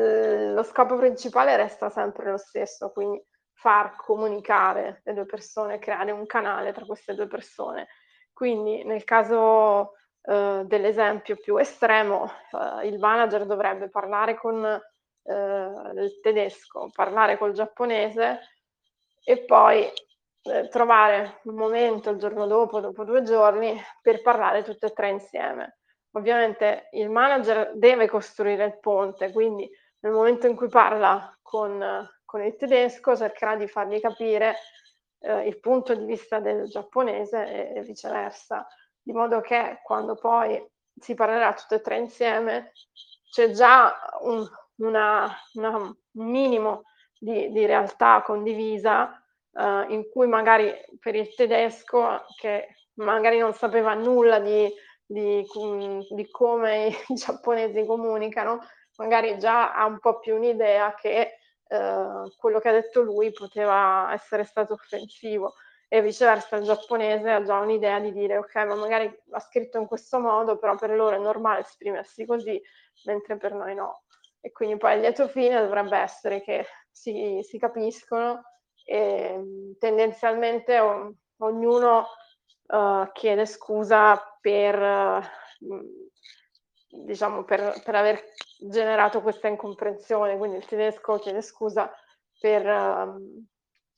[0.52, 6.26] lo scopo principale resta sempre lo stesso, quindi far comunicare le due persone, creare un
[6.26, 7.86] canale tra queste due persone.
[8.32, 16.20] Quindi nel caso eh, dell'esempio più estremo, eh, il manager dovrebbe parlare con eh, il
[16.22, 18.40] tedesco, parlare col giapponese
[19.24, 19.90] e poi
[20.44, 25.10] eh, trovare un momento il giorno dopo, dopo due giorni, per parlare tutte e tre
[25.10, 25.78] insieme.
[26.12, 29.68] Ovviamente il manager deve costruire il ponte, quindi
[30.00, 34.56] nel momento in cui parla con, con il tedesco cercherà di fargli capire
[35.20, 38.66] eh, il punto di vista del giapponese e, e viceversa
[39.02, 40.64] di modo che quando poi
[40.98, 42.72] si parlerà tutte e tre insieme
[43.30, 46.84] c'è già un, una, una, un minimo
[47.18, 53.94] di, di, realtà condivisa uh, in cui magari per il tedesco che magari non sapeva
[53.94, 54.70] nulla di,
[55.06, 55.46] di,
[56.10, 58.58] di come i giapponesi comunicano,
[58.96, 61.38] magari già ha un po' più un'idea che
[61.68, 65.54] uh, quello che ha detto lui poteva essere stato offensivo
[65.94, 69.86] e viceversa il giapponese ha già un'idea di dire ok, ma magari ha scritto in
[69.86, 72.58] questo modo, però per loro è normale esprimersi così,
[73.04, 74.04] mentre per noi no.
[74.40, 78.42] E quindi poi il lieto fine dovrebbe essere che si, si capiscono
[78.86, 82.06] e tendenzialmente o, ognuno
[82.68, 85.20] uh, chiede scusa per, uh,
[87.04, 88.24] diciamo, per, per, aver
[88.58, 91.92] generato questa incomprensione, quindi il tedesco chiede scusa
[92.40, 92.66] per...
[92.66, 93.44] Uh,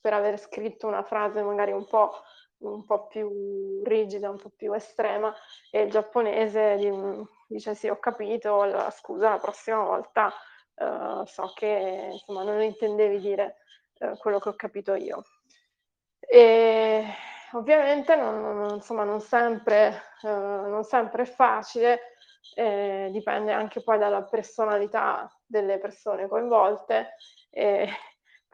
[0.05, 2.13] per aver scritto una frase magari un po',
[2.59, 5.35] un po' più rigida, un po' più estrema,
[5.71, 6.77] e il giapponese
[7.49, 10.31] dice sì, ho capito, allora, scusa, la prossima volta
[10.75, 13.57] uh, so che insomma, non intendevi dire
[14.01, 15.23] uh, quello che ho capito io.
[16.21, 17.03] E
[17.53, 20.29] ovviamente non, insomma, non, sempre, uh,
[20.69, 22.17] non sempre è facile,
[22.57, 27.15] eh, dipende anche poi dalla personalità delle persone coinvolte.
[27.49, 27.89] E,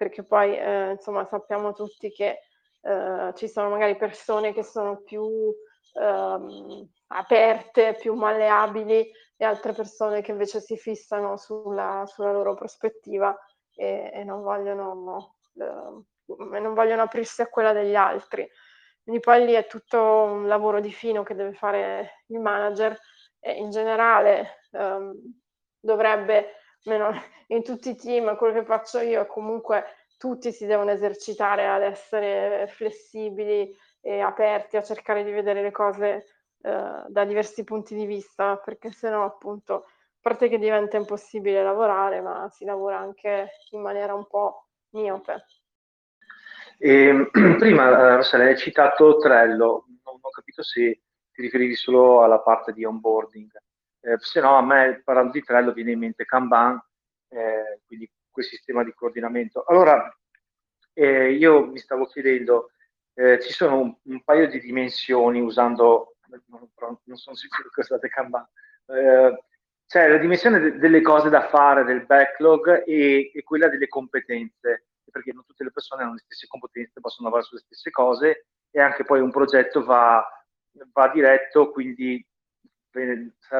[0.00, 2.38] perché poi eh, insomma sappiamo tutti che
[2.80, 5.54] eh, ci sono magari persone che sono più
[5.92, 13.38] ehm, aperte, più malleabili e altre persone che invece si fissano sulla, sulla loro prospettiva
[13.74, 18.48] e, e non, vogliono, eh, non vogliono aprirsi a quella degli altri.
[19.02, 22.98] Quindi poi lì è tutto un lavoro di fino che deve fare il manager
[23.38, 25.12] e in generale ehm,
[25.78, 27.10] dovrebbe meno
[27.48, 29.84] in tutti i team, quello che faccio io è comunque
[30.16, 36.26] tutti si devono esercitare ad essere flessibili e aperti a cercare di vedere le cose
[36.60, 39.84] eh, da diversi punti di vista, perché sennò appunto, a
[40.20, 45.46] parte che diventa impossibile lavorare, ma si lavora anche in maniera un po' miope.
[46.76, 51.00] E, prima, Rossella, hai citato Trello, non ho capito se
[51.32, 53.50] ti riferivi solo alla parte di onboarding,
[54.00, 56.80] eh, se no a me parlando di Trello viene in mente Kanban,
[57.28, 59.64] eh, quindi quel sistema di coordinamento.
[59.64, 60.14] Allora,
[60.92, 62.72] eh, io mi stavo chiedendo,
[63.14, 66.68] eh, ci sono un, un, paio di dimensioni usando, non,
[67.04, 68.46] non sono sicuro che usate Kanban,
[68.86, 69.44] eh,
[69.86, 74.86] c'è la dimensione de- delle cose da fare, del backlog e, e, quella delle competenze,
[75.10, 78.80] perché non tutte le persone hanno le stesse competenze, possono lavorare sulle stesse cose e
[78.80, 80.24] anche poi un progetto va,
[80.92, 82.24] va diretto, quindi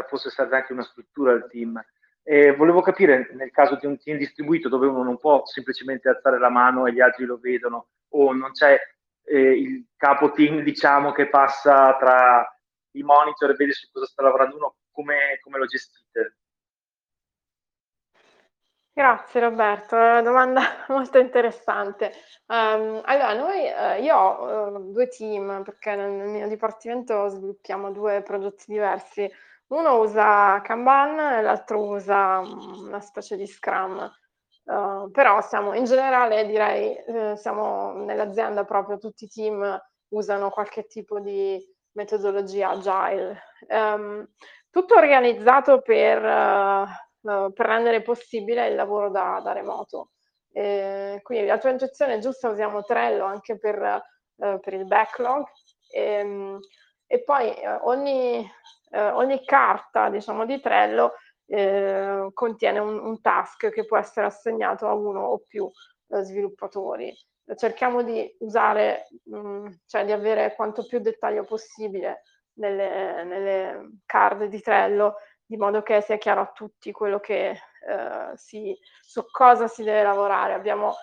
[0.09, 1.83] forse serve anche una struttura al team.
[2.23, 6.39] E volevo capire nel caso di un team distribuito dove uno non può semplicemente alzare
[6.39, 8.79] la mano e gli altri lo vedono o non c'è
[9.25, 12.47] eh, il capo team diciamo che passa tra
[12.93, 16.40] i monitor e vede su cosa sta lavorando uno, come, come lo gestite?
[19.01, 22.13] Grazie Roberto, è una domanda molto interessante.
[22.49, 27.93] Um, allora, noi, uh, io ho uh, due team perché nel, nel mio dipartimento sviluppiamo
[27.93, 29.27] due progetti diversi.
[29.69, 34.07] Uno usa Kanban e l'altro usa um, una specie di Scrum.
[34.65, 40.85] Uh, però siamo in generale direi uh, siamo nell'azienda proprio tutti i team usano qualche
[40.87, 41.59] tipo di
[41.93, 43.45] metodologia agile.
[43.67, 44.29] Um,
[44.69, 46.87] tutto organizzato per, uh,
[47.21, 50.11] per, rendere possibile il lavoro da, da remoto.
[50.53, 54.03] Eh, quindi la tua intuizione è giusta, usiamo Trello anche per,
[54.37, 55.45] per il backlog.
[55.93, 56.59] E, ehm,
[57.07, 57.53] e poi
[57.83, 58.49] ogni
[58.91, 61.15] eh, ogni carta diciamo, di Trello
[61.47, 65.69] eh, contiene un, un, task che può essere assegnato a uno o più
[66.09, 67.13] eh, sviluppatori.
[67.57, 72.23] Cerchiamo di usare, mh, mm, cioè di avere quanto più dettaglio possibile
[72.55, 75.17] nelle, nelle card di Trello,
[75.51, 80.05] di modo che sia chiaro a tutti quello che eh, si, su cosa si deve
[80.05, 80.53] lavorare.
[80.53, 80.95] Abbiamo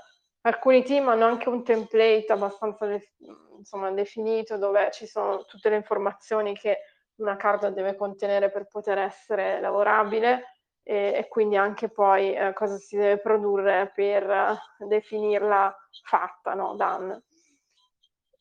[0.44, 3.12] alcuni team hanno anche un template abbastanza de-
[3.58, 6.78] insomma, definito dove ci sono tutte le informazioni che
[7.16, 12.78] una carta deve contenere per poter essere lavorabile e, e quindi anche poi eh, cosa
[12.78, 16.74] si deve produrre per definirla fatta, no?
[16.76, 17.22] done.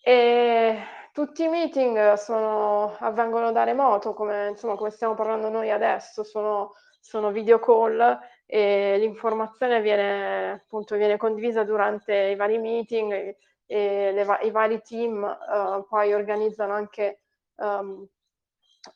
[0.05, 0.79] E
[1.17, 6.75] tutti i meeting sono, avvengono da remoto, come, insomma, come stiamo parlando noi adesso, sono,
[7.01, 14.13] sono video call e l'informazione viene, appunto, viene condivisa durante i vari meeting e, e
[14.13, 17.23] le, i vari team uh, poi organizzano anche
[17.55, 18.07] um,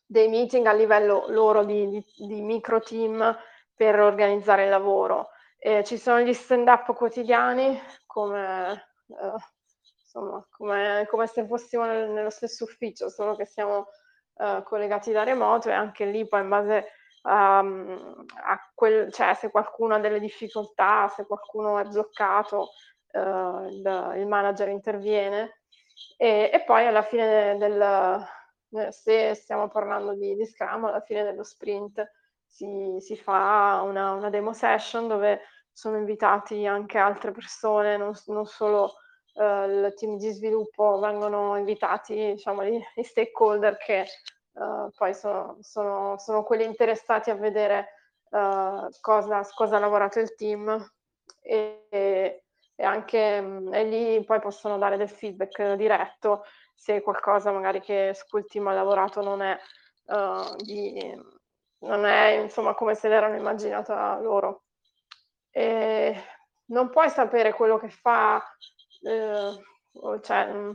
[0.04, 3.34] dei meeting a livello loro di, di, di micro team
[3.74, 5.30] per organizzare il lavoro.
[5.56, 9.59] Eh, ci sono gli stand up quotidiani come, eh,
[10.12, 13.88] insomma, come, come, se fossimo nel, nello stesso ufficio, solo che siamo
[14.38, 16.86] eh, collegati da remoto e anche lì poi in base
[17.22, 22.70] a, a quel, cioè se qualcuno ha delle difficoltà, se qualcuno è bloccato,
[23.12, 25.60] eh, il, il, manager interviene.
[26.16, 28.26] E, e poi alla fine del,
[28.72, 32.10] eh, se stiamo parlando di, di, Scrum, alla fine dello sprint
[32.44, 35.42] si, si fa una, una, demo session dove
[35.72, 38.90] sono invitati anche altre persone, non, non solo uh,
[39.34, 44.06] il team di sviluppo, vengono invitati diciamo, gli, gli stakeholder che
[44.52, 47.94] uh, poi sono, sono, sono, quelli interessati a vedere
[48.30, 50.92] uh, cosa, cosa, ha lavorato il team
[51.40, 51.86] e,
[52.74, 58.12] e anche mm, e lì poi possono dare del feedback diretto se qualcosa magari che
[58.14, 59.56] su il team ha lavorato non è,
[60.06, 61.14] uh, di,
[61.80, 64.64] non è insomma come se l'erano immaginata loro.
[65.50, 66.16] E
[66.66, 68.42] non puoi sapere quello che fa,
[69.02, 70.70] eh, cioè, mm,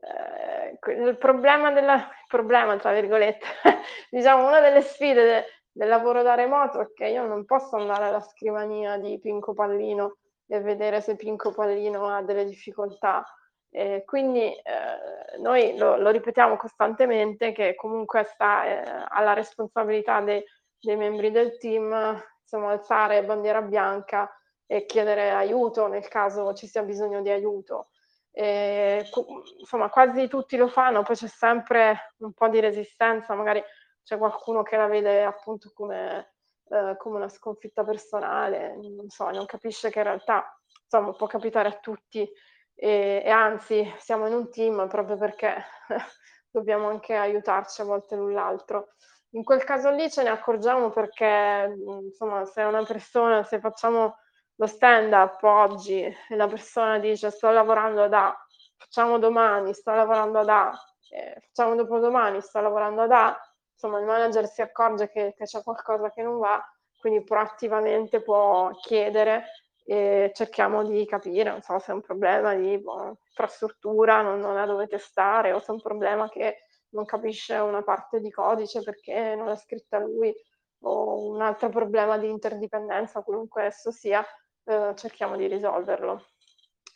[0.00, 3.46] eh, il problema della, problema tra virgolette,
[4.10, 8.04] diciamo una delle sfide de, del lavoro da remoto è che io non posso andare
[8.06, 13.24] alla scrivania di Pinco Pallino e vedere se Pinco Pallino ha delle difficoltà.
[13.68, 20.42] Eh, quindi eh, noi lo, lo, ripetiamo costantemente che comunque sta eh, alla responsabilità dei,
[20.80, 24.30] dei, membri del team insomma, alzare bandiera bianca
[24.66, 27.90] e chiedere aiuto nel caso ci sia bisogno di aiuto.
[28.32, 33.62] insomma, quasi tutti lo fanno, poi c'è sempre un po' di resistenza, magari
[34.02, 36.34] c'è qualcuno che la vede appunto come,
[36.68, 40.44] eh, come una sconfitta personale, non so, non capisce che in realtà
[40.82, 42.28] insomma, può capitare a tutti
[42.74, 45.64] e, e anzi siamo in un team proprio perché
[46.50, 48.88] dobbiamo anche aiutarci a volte l'un l'altro.
[49.30, 54.16] In quel caso lì ce ne accorgiamo perché, insomma, se una persona, se facciamo
[54.56, 58.34] lo stand up oggi e la persona dice sto lavorando da,
[58.76, 60.72] facciamo domani, sto lavorando da,
[61.10, 63.36] eh, facciamo dopodomani, sto lavorando da,
[63.72, 66.62] insomma il manager si accorge che, che c'è qualcosa che non va,
[66.98, 69.44] quindi proattivamente può chiedere
[69.84, 74.56] e cerchiamo di capire, non so se è un problema di boh, infrastruttura, non, non
[74.56, 78.82] ha dove testare, o se è un problema che non capisce una parte di codice
[78.82, 80.34] perché non l'ha scritta lui,
[80.80, 84.24] o un altro problema di interdipendenza, qualunque esso sia,
[84.66, 86.26] eh, cerchiamo di risolverlo.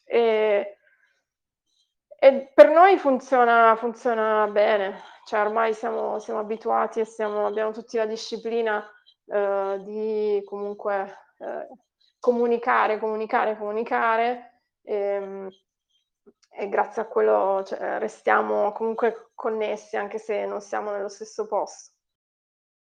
[0.04, 0.76] E,
[2.18, 7.96] e per noi funziona, funziona, bene, cioè ormai siamo, siamo abituati e siamo, abbiamo tutti
[7.96, 8.84] la disciplina
[9.26, 11.68] eh, di comunque eh,
[12.18, 14.62] comunicare, comunicare, comunicare.
[14.82, 15.48] E, ehm,
[16.52, 21.92] e grazie a quello cioè, restiamo comunque connessi anche se non siamo nello stesso posto.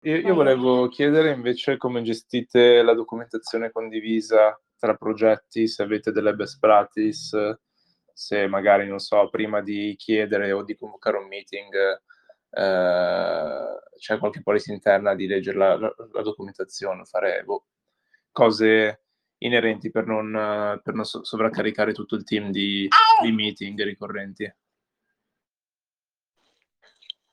[0.04, 6.34] Io, io volevo chiedere invece come gestite la documentazione condivisa tra progetti, se avete delle
[6.34, 7.60] best practice,
[8.12, 11.72] se magari, non so, prima di chiedere o di convocare un meeting
[12.50, 17.68] eh, c'è qualche policy interna di leggere la, la, la documentazione, fare boh,
[18.32, 19.04] cose
[19.38, 22.88] inerenti per non, per non sovraccaricare tutto il team di,
[23.22, 24.52] di meeting ricorrenti.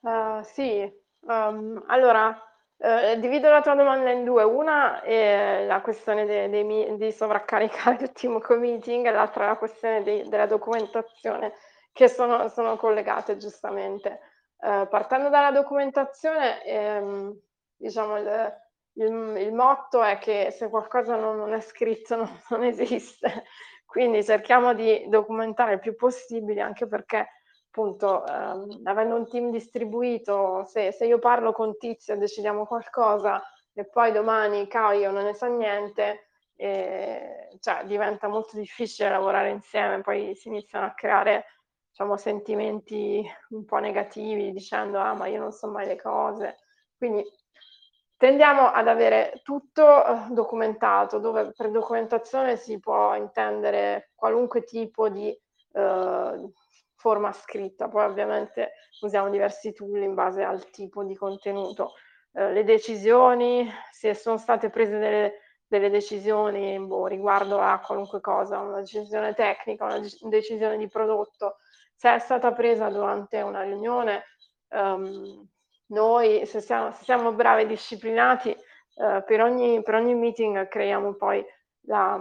[0.00, 0.90] Uh, sì,
[1.20, 2.47] um, allora
[2.80, 4.44] Uh, divido la tua domanda in due.
[4.44, 9.48] Una è la questione de, de, di sovraccaricare il team con meeting e l'altra è
[9.48, 11.54] la questione de, della documentazione,
[11.92, 14.20] che sono, sono collegate giustamente.
[14.58, 17.36] Uh, partendo dalla documentazione, ehm,
[17.76, 18.56] diciamo il,
[18.94, 23.44] il, il, motto è che se qualcosa non, non è scritto non, non esiste,
[23.86, 27.26] quindi cerchiamo di documentare il più possibile anche perché
[27.78, 33.40] appunto ehm, avendo un team distribuito, se, se, io parlo con Tizio e decidiamo qualcosa
[33.72, 36.26] e poi domani Caio non ne sa niente,
[36.56, 41.44] eh, cioè diventa molto difficile lavorare insieme, poi si iniziano a creare
[41.88, 46.56] diciamo, sentimenti un po' negativi dicendo ah ma io non so mai le cose.
[46.96, 47.24] Quindi
[48.16, 55.28] tendiamo ad avere tutto eh, documentato, dove per documentazione si può intendere qualunque tipo di
[55.72, 56.50] eh,
[56.98, 58.72] forma scritta, poi ovviamente
[59.02, 61.92] usiamo diversi tool in base al tipo di contenuto.
[62.32, 65.34] Eh, le decisioni, se sono state prese delle,
[65.68, 71.58] delle decisioni boh, riguardo a qualunque cosa, una decisione tecnica, una decisione di prodotto,
[71.94, 74.24] se è stata presa durante una riunione,
[74.70, 75.46] um,
[75.86, 81.14] noi se siamo, se siamo, bravi e disciplinati, uh, per, ogni, per, ogni, meeting creiamo
[81.14, 81.44] poi
[81.82, 82.20] la,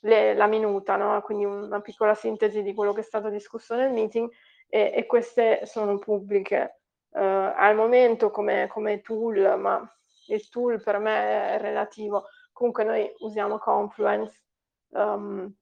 [0.00, 1.20] le, la minuta, no?
[1.22, 4.30] quindi una piccola sintesi di quello che è stato discusso nel meeting
[4.68, 6.80] e, e queste sono pubbliche
[7.10, 9.82] uh, al momento come, come, tool, ma
[10.28, 12.26] il tool per me è relativo.
[12.52, 14.42] Comunque noi usiamo Confluence,
[14.90, 15.52] um,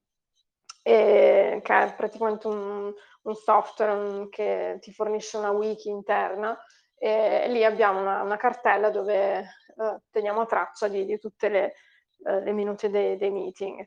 [0.81, 6.57] e, che è praticamente un, un software che ti fornisce una wiki interna
[6.99, 11.73] e lì abbiamo una, una cartella dove uh, teniamo traccia di, di tutte le,
[12.19, 13.85] uh, le minute dei, dei meeting.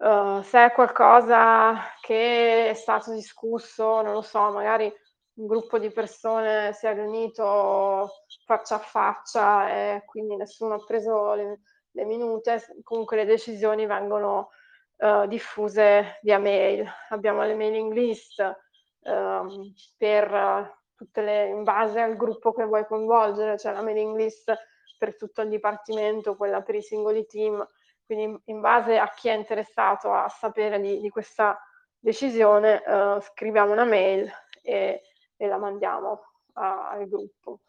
[0.00, 4.90] Uh, se è qualcosa che è stato discusso, non lo so, magari
[5.34, 8.10] un gruppo di persone si è riunito
[8.46, 14.48] faccia a faccia e quindi nessuno ha preso le, le minute, comunque le decisioni vengono
[14.96, 16.90] uh, diffuse via mail.
[17.10, 23.58] Abbiamo le mailing list uh, per tutte le, in base al gruppo che vuoi coinvolgere,
[23.58, 24.50] cioè la mailing list
[24.96, 27.62] per tutto il dipartimento, quella per i singoli team
[28.10, 31.56] quindi in base a chi è interessato a sapere di, di questa
[31.96, 34.28] decisione, eh, scriviamo una mail
[34.64, 35.02] e,
[35.36, 36.20] e la mandiamo
[36.54, 37.60] a, al gruppo.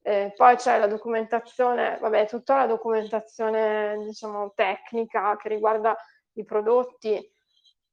[0.00, 5.94] Eh, poi c'è la documentazione, vabbè, tutta la documentazione diciamo tecnica che riguarda
[6.32, 7.20] i prodotti.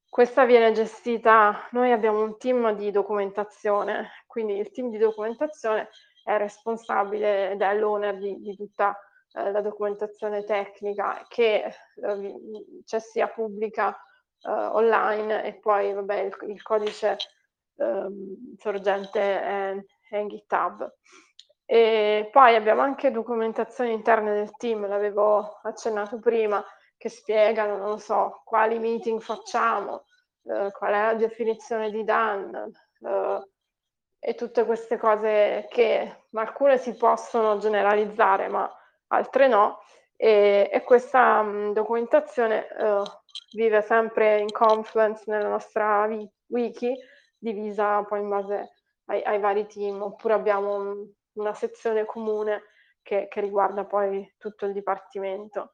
[0.08, 5.90] Questa viene gestita, noi abbiamo un team di documentazione, quindi il team di documentazione
[6.24, 8.98] è responsabile ed è l'owner di, di tutta
[9.38, 11.66] eh, la documentazione tecnica che
[11.96, 12.34] eh,
[12.86, 13.96] cioè sia pubblica
[14.42, 17.18] eh, online e poi vabbè, il, il codice
[17.78, 19.76] ehm, sorgente è,
[20.10, 20.96] è in GitHub.
[21.66, 26.64] E poi abbiamo anche documentazioni interne del team, l'avevo accennato prima,
[26.96, 30.06] che spiegano, non so, quali meeting facciamo,
[30.44, 32.72] eh, qual è la definizione di done
[33.02, 33.50] eh,
[34.20, 38.72] e tutte queste cose che alcune si possono generalizzare, ma
[39.08, 39.80] altre no,
[40.16, 43.04] e, e questa mh, documentazione uh,
[43.56, 46.10] vive sempre in Confluence nella nostra
[46.48, 46.96] wiki,
[47.38, 48.74] divisa poi in base
[49.06, 52.64] ai, ai vari team, oppure abbiamo un, una sezione comune
[53.04, 55.74] che, che, riguarda poi tutto il dipartimento.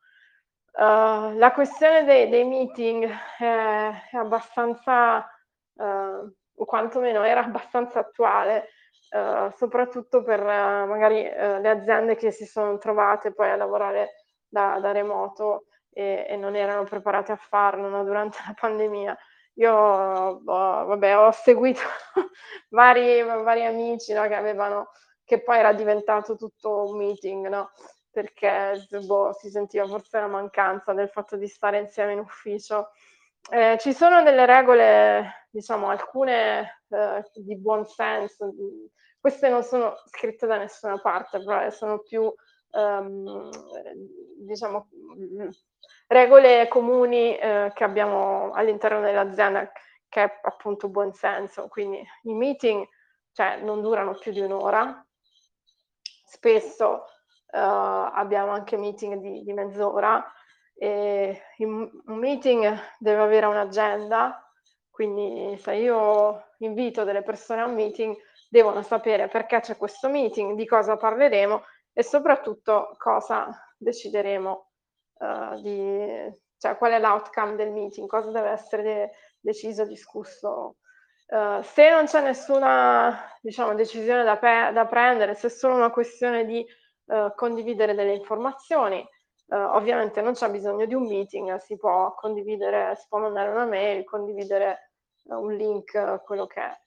[0.73, 3.07] Uh, la questione dei, dei meeting
[3.37, 5.25] è, è abbastanza,
[5.73, 8.69] uh, o quantomeno era abbastanza attuale,
[9.13, 14.23] eh, soprattutto per uh, magari uh, le aziende che si sono trovate poi a lavorare
[14.47, 19.15] da, da remoto e, e non erano preparati a farlo no, durante la pandemia.
[19.57, 21.81] Io oh, vabbè, ho seguito
[22.69, 24.89] vari, vari amici no, che avevano,
[25.23, 27.69] che poi era diventato tutto un meeting, no?
[28.09, 32.89] perché boh, si sentiva forse la mancanza del fatto di stare insieme in ufficio.
[33.51, 38.53] Eh, ci sono delle regole, diciamo, alcune eh, di buon senso,
[39.23, 42.29] queste non sono scritte da nessuna parte, però sono più,
[42.71, 43.49] ehm,
[44.45, 44.89] diciamo,
[46.07, 49.71] regole comuni eh, che abbiamo all'interno dell'azienda,
[50.09, 51.69] che è appunto buon senso.
[51.69, 52.85] Quindi i meeting
[53.31, 55.01] cioè, non durano più di un'ora,
[56.25, 57.05] spesso
[57.49, 60.21] eh, abbiamo anche meeting di, di mezz'ora.
[60.75, 64.51] E un meeting deve avere un'agenda,
[64.89, 68.13] quindi se io invito delle persone a un meeting,
[68.53, 74.69] devono sapere perché c'è questo meeting, di cosa parleremo e soprattutto cosa decideremo,
[75.17, 80.75] uh, di, cioè qual è l'outcome del meeting, cosa deve essere de- deciso, discusso.
[81.25, 85.89] Uh, se non c'è nessuna diciamo, decisione da, pe- da, prendere, se è solo una
[85.89, 86.63] questione di
[87.05, 89.03] uh, condividere delle informazioni,
[89.53, 94.03] ovviamente non c'è bisogno di un meeting, si può condividere, si può mandare una mail,
[94.03, 94.93] condividere
[95.25, 96.82] un link, quello che è.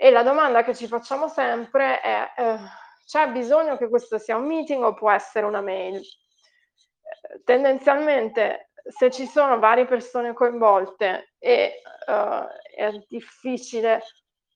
[0.00, 2.58] E la domanda che ci facciamo sempre è, eh,
[3.04, 5.96] c'è bisogno che questo sia un meeting o può essere una mail?
[5.96, 12.46] Eh, tendenzialmente, se ci sono varie persone coinvolte e uh,
[12.76, 14.00] è difficile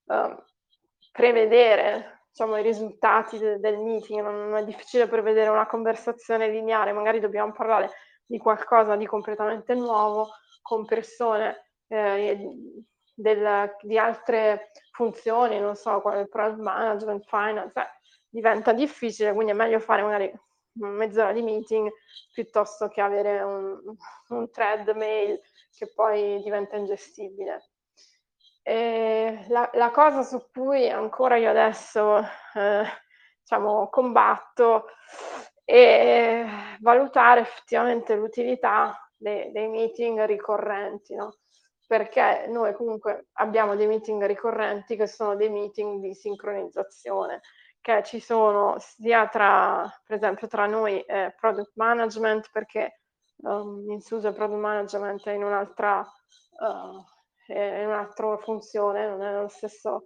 [0.04, 0.32] uh,
[1.10, 7.18] prevedere diciamo, i risultati de- del meeting, non è difficile prevedere una conversazione lineare, magari
[7.18, 7.90] dobbiamo parlare
[8.24, 10.28] di qualcosa di completamente nuovo
[10.62, 12.38] con persone eh,
[13.22, 17.86] del, di altre funzioni, non so, quale product management, finance, eh,
[18.28, 20.32] diventa difficile, quindi è meglio fare magari
[20.74, 21.90] mezz'ora di meeting
[22.32, 23.78] piuttosto che avere un,
[24.28, 25.40] un thread mail
[25.76, 27.70] che poi diventa ingestibile.
[28.64, 32.18] La, la, cosa su cui ancora io adesso
[32.54, 32.84] eh,
[33.40, 34.86] diciamo, combatto
[35.64, 36.44] è
[36.80, 41.14] valutare effettivamente l'utilità dei, dei meeting ricorrenti.
[41.14, 41.41] No?
[41.92, 47.42] Perché noi comunque abbiamo dei meeting ricorrenti che sono dei meeting di sincronizzazione,
[47.82, 53.00] che ci sono sia tra, per esempio, tra noi e product management, perché
[53.42, 57.04] um, in SUSE product management è in un'altra, uh,
[57.46, 60.04] è in un'altra funzione, non è nello stesso,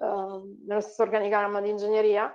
[0.00, 2.34] uh, nello stesso organigramma di ingegneria,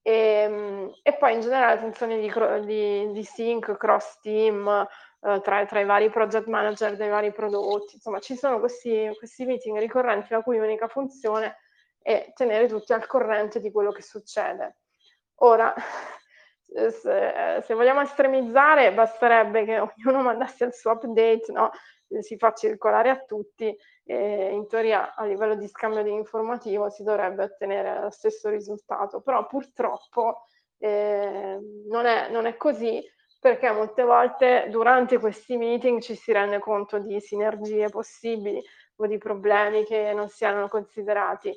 [0.00, 2.32] e, e, poi in generale funzioni di,
[2.64, 4.88] di, di sync, cross team,
[5.20, 9.44] eh, tra, tra, i vari project manager dei vari prodotti, insomma ci sono questi, questi
[9.44, 11.56] meeting ricorrenti la cui unica funzione
[12.00, 14.76] è tenere tutti al corrente di quello che succede.
[15.40, 15.74] Ora,
[16.64, 21.70] se, se, vogliamo estremizzare, basterebbe che ognuno mandasse il suo update, no?
[22.20, 27.02] si fa circolare a tutti e in teoria a livello di scambio di informativo si
[27.02, 30.44] dovrebbe ottenere lo stesso risultato, però purtroppo
[30.78, 33.04] eh, non, è, non è così
[33.38, 38.60] perché molte volte durante questi meeting ci si rende conto di sinergie possibili
[38.96, 41.56] o di problemi che non si erano considerati.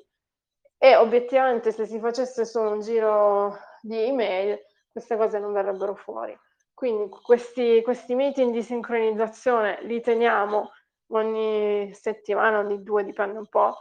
[0.77, 4.59] E obiettivamente se si facesse solo un giro di email,
[4.91, 6.38] queste cose non verrebbero fuori.
[6.73, 10.71] Quindi questi, questi meeting di sincronizzazione li teniamo
[11.09, 13.77] ogni settimana, ogni due, dipende un po'.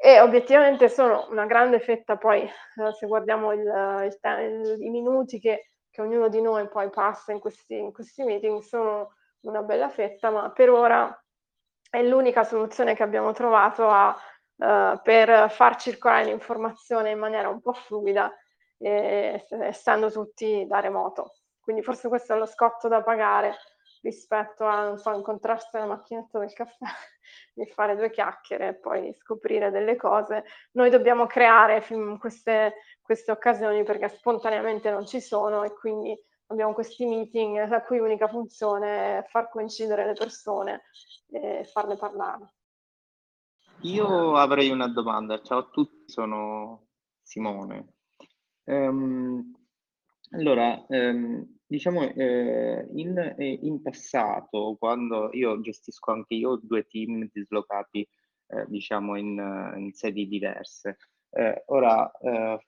[0.00, 5.38] E obiettivamente sono una grande fetta, poi eh, se guardiamo il, il, il, i minuti
[5.40, 9.88] che che ognuno di noi poi passa in questi, in questi meeting sono una bella
[9.88, 11.24] fetta, ma per ora
[11.90, 17.60] è l'unica soluzione che abbiamo trovato a, uh, per far circolare l'informazione in maniera un
[17.60, 18.32] po' fluida,
[18.78, 21.34] eh, essendo tutti da remoto.
[21.58, 23.56] Quindi forse questo è lo scotto da pagare
[24.02, 26.84] rispetto a non so, incontrarsi alla macchinetta del caffè
[27.54, 30.44] e fare due chiacchiere e poi scoprire delle cose.
[30.72, 31.84] Noi dobbiamo creare
[32.18, 37.98] queste, queste occasioni perché spontaneamente non ci sono e quindi abbiamo questi meeting la cui
[37.98, 40.82] unica funzione è far coincidere le persone
[41.30, 42.52] e farle parlare.
[43.82, 45.40] Io avrei una domanda.
[45.42, 46.88] Ciao a tutti, sono
[47.22, 47.94] Simone.
[48.64, 49.54] Um,
[50.30, 57.28] allora, um, Diciamo, eh, in, eh, in passato, quando io gestisco anche io due team
[57.30, 58.08] dislocati,
[58.46, 60.96] eh, diciamo, in, in sedi diverse.
[61.28, 62.66] Eh, ora, eh,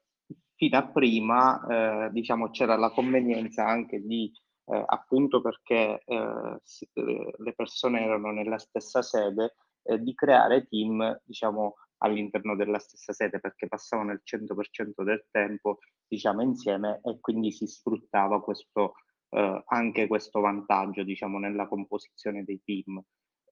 [0.55, 4.31] fino a prima, eh, diciamo, c'era la convenienza anche di,
[4.67, 9.57] appunto perché le persone erano nella stessa sede,
[9.99, 15.79] di creare team, diciamo, all'interno della stessa sede perché passavano il 100% del tempo
[16.11, 18.95] diciamo insieme e quindi si sfruttava questo
[19.31, 23.01] eh, anche questo vantaggio, diciamo, nella composizione dei team.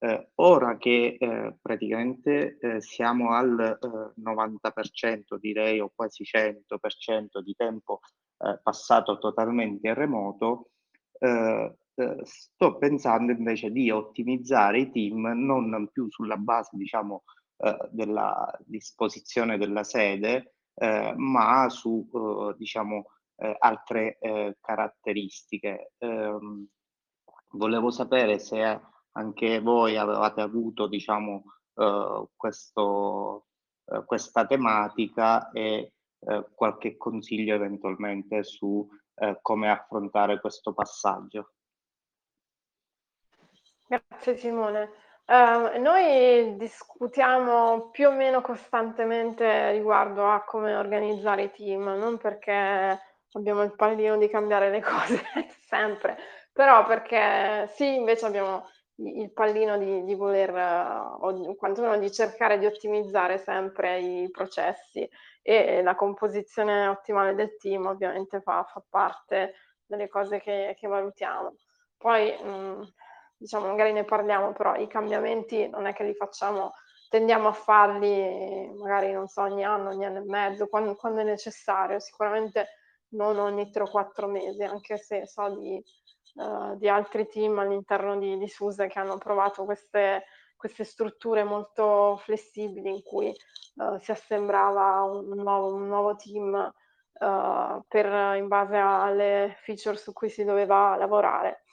[0.00, 3.78] Eh, ora che eh, praticamente eh, siamo al
[4.20, 8.00] 90%, eh, direi, o quasi 100% di tempo
[8.38, 10.70] eh, passato totalmente remoto,
[12.22, 17.24] sto pensando invece di ottimizzare i team non più sulla base, diciamo,
[17.90, 22.09] della disposizione della sede, ma su,
[22.57, 23.07] diciamo,
[23.59, 24.18] altre
[24.61, 25.93] caratteristiche.
[25.99, 26.68] Ehm,
[27.53, 28.81] volevo sapere se
[29.12, 33.47] anche voi avevate avuto diciamo, eh, questo,
[33.87, 41.53] eh, questa tematica e eh, qualche consiglio eventualmente su eh, come affrontare questo passaggio.
[43.87, 44.91] Grazie Simone.
[45.31, 52.99] Uh, noi discutiamo più o meno costantemente riguardo a come organizzare i team, non perché
[53.33, 55.20] abbiamo il pallino di cambiare le cose
[55.66, 56.16] sempre,
[56.51, 58.70] però perché sì, invece abbiamo
[59.01, 60.51] il pallino di, di voler,
[61.20, 65.07] o quantomeno di cercare di ottimizzare sempre i processi
[65.43, 71.55] e la composizione ottimale del team ovviamente fa, fa parte delle cose che, che valutiamo.
[71.99, 72.93] Poi, mh,
[73.39, 76.72] diciamo, magari ne parliamo, però i cambiamenti non è che li facciamo,
[77.09, 81.24] tendiamo a farli magari, non so, ogni anno, ogni anno e mezzo, quando, quando è
[81.24, 82.66] necessario, sicuramente
[83.11, 85.82] non ogni 3 o 4 mesi, anche se so di
[86.39, 90.24] uh, di altri team all'interno di, di SUSE che hanno provato queste,
[90.57, 93.34] queste strutture molto flessibili in cui
[93.76, 100.12] uh, si assembrava un nuovo, un nuovo team uh, per, in base alle feature su
[100.12, 101.64] cui si doveva lavorare.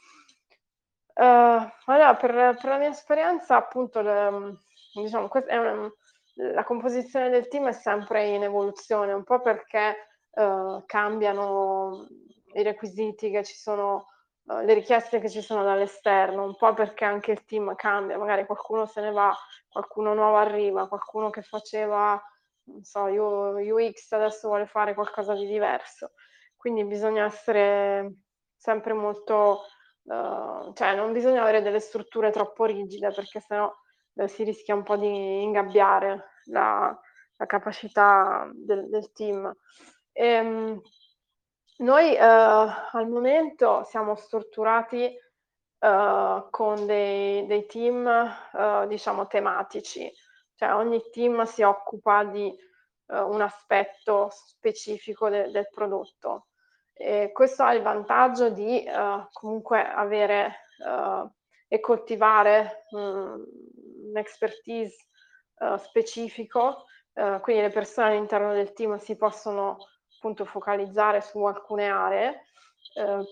[1.18, 4.58] Uh, allora, per, per, la mia esperienza, appunto, le,
[4.94, 5.90] diciamo, una,
[6.36, 9.96] la composizione del team è sempre in evoluzione, un po' perché
[10.32, 12.06] uh, cambiano
[12.54, 14.08] i requisiti che ci sono
[14.44, 18.46] uh, le richieste che ci sono dall'esterno, un po' perché anche il team cambia, magari
[18.46, 19.34] qualcuno se ne va,
[19.70, 22.22] qualcuno nuovo arriva, qualcuno che faceva,
[22.64, 26.12] non so, UX adesso vuole fare qualcosa di diverso.
[26.58, 28.16] Quindi bisogna essere
[28.56, 29.62] sempre molto,
[30.06, 33.72] uh, cioè non bisogna avere delle strutture troppo rigide perché sennò
[34.14, 36.98] uh, si rischia un po' di ingabbiare la,
[37.38, 39.52] la capacità del, del team.
[40.12, 40.82] E, ehm,
[41.78, 45.14] noi, ehm, al momento siamo strutturati,
[45.80, 50.12] ehm, con dei dei team, diciamo tematici,
[50.56, 52.54] cioè ogni team si occupa di,
[53.08, 56.48] un aspetto specifico de del prodotto.
[56.98, 61.30] E questo ha il vantaggio di, ehm, comunque avere, ehm,
[61.68, 63.44] e coltivare, mhmm,
[64.12, 64.96] un'expertise,
[65.60, 66.86] ehm, specifico,
[67.42, 69.78] quindi le persone all'interno del team si possono
[70.18, 72.42] appunto focalizzare su alcune aree,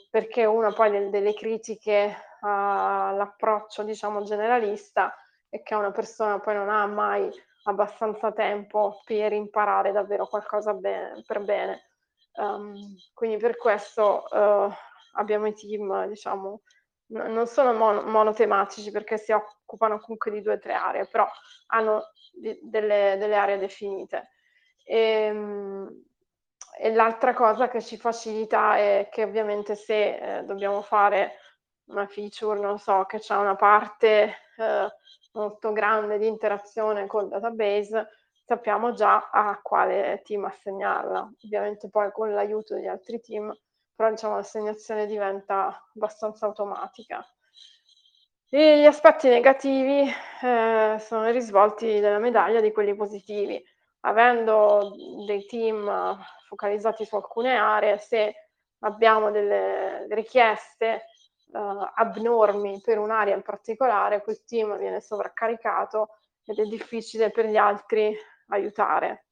[0.09, 5.13] perché una poi del, delle critiche all'approccio diciamo generalista
[5.49, 7.29] è che una persona poi non ha mai
[7.63, 11.89] abbastanza tempo per imparare davvero qualcosa bene, per bene.
[12.35, 14.71] Um, quindi per questo uh,
[15.13, 16.61] abbiamo i team, diciamo,
[17.07, 21.27] n- non sono mon- monotematici perché si occupano comunque di due o tre aree, però
[21.67, 24.29] hanno di- delle, delle, aree definite.
[24.83, 26.03] E, um,
[26.79, 31.33] e l'altra cosa che ci facilita è che ovviamente se eh, dobbiamo fare
[31.85, 34.87] una feature, non so, che c'è una parte eh,
[35.33, 38.07] molto grande di interazione col database,
[38.45, 41.31] sappiamo già a quale team assegnarla.
[41.43, 43.53] Ovviamente poi con l'aiuto degli altri team,
[43.95, 47.25] però diciamo l'assegnazione diventa abbastanza automatica.
[48.49, 50.07] E gli aspetti negativi
[50.41, 53.63] eh, sono i risvolti della medaglia di quelli positivi.
[54.01, 54.93] Avendo
[55.25, 58.35] dei team focalizzati su alcune aree, se
[58.79, 61.05] abbiamo delle richieste
[61.53, 67.55] uh, abnormi per un'area in particolare, quel team viene sovraccaricato ed è difficile per gli
[67.55, 68.15] altri
[68.53, 69.25] aiutare.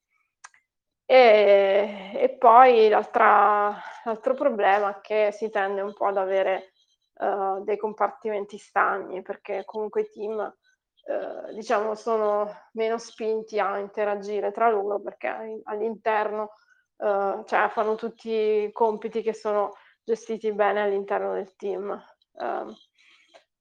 [1.06, 6.72] E, e poi l'altro problema è che si tende un po' ad avere
[7.16, 14.52] uh, dei compartimenti stagni, perché comunque i team uh, diciamo sono meno spinti a interagire
[14.52, 16.54] tra loro perché all'interno
[16.98, 19.72] uh, cioè fanno tutti compiti che sono
[20.04, 21.90] gestiti bene all'interno del team.
[22.32, 22.74] Uh,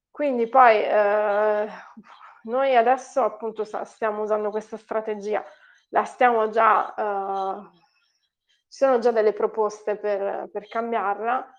[0.09, 1.67] quindi poi uh,
[2.43, 5.43] noi adesso appunto stiamo usando questa strategia,
[5.89, 7.69] la stiamo già, uh,
[8.69, 11.55] ci sono già delle proposte per, per cambiarla.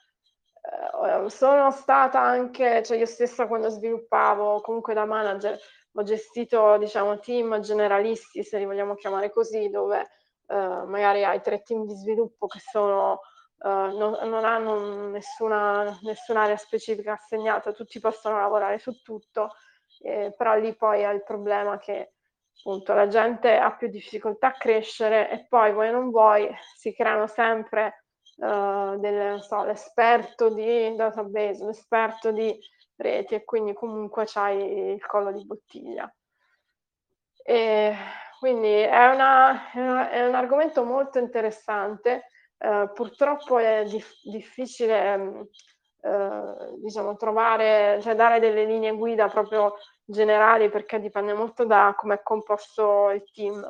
[0.62, 5.58] Uh, sono stata anche, cioè io stessa quando sviluppavo, comunque da manager,
[5.94, 10.08] ho gestito diciamo team generalisti, se li vogliamo chiamare così, dove
[10.46, 10.54] eh,
[10.86, 13.20] magari hai tre team di sviluppo che sono
[13.64, 19.52] non, non, hanno nessuna, nessuna area specifica assegnata, tutti possono lavorare su tutto,
[20.02, 22.12] eh, però lì poi è il problema che
[22.58, 27.26] appunto la gente ha più difficoltà a crescere e poi vuoi non vuoi si creano
[27.26, 28.04] sempre
[28.36, 32.56] uh, del, so, l'esperto di database, l'esperto di
[32.96, 36.12] reti e quindi comunque c'hai il collo di bottiglia.
[37.44, 37.94] E
[38.38, 39.70] quindi è, una,
[40.10, 42.26] è, un argomento molto interessante,
[42.58, 45.48] uh, purtroppo è dif- difficile um,
[46.02, 49.74] uh, diciamo, trovare, cioè dare delle linee guida proprio
[50.04, 53.68] generali perché dipende molto da come è composto il team.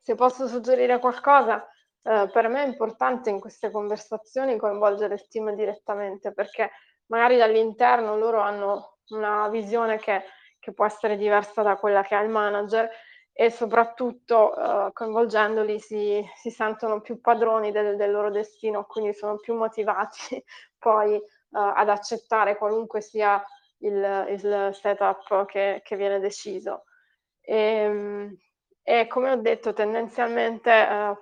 [0.00, 1.66] Se posso suggerire qualcosa,
[2.02, 6.70] eh, per me è importante in queste conversazioni coinvolgere il team direttamente perché
[7.06, 10.24] magari dall'interno loro hanno una visione che,
[10.58, 12.88] che può essere diversa da quella che ha il manager
[13.32, 19.38] e soprattutto eh, coinvolgendoli si, si, sentono più padroni del, del, loro destino, quindi sono
[19.38, 20.42] più motivati
[20.78, 23.44] poi eh, ad accettare qualunque sia
[23.86, 26.84] il, il setup che, che, viene deciso.
[27.40, 28.36] E, ehm,
[28.82, 31.14] e, come ho detto, tendenzialmente eh,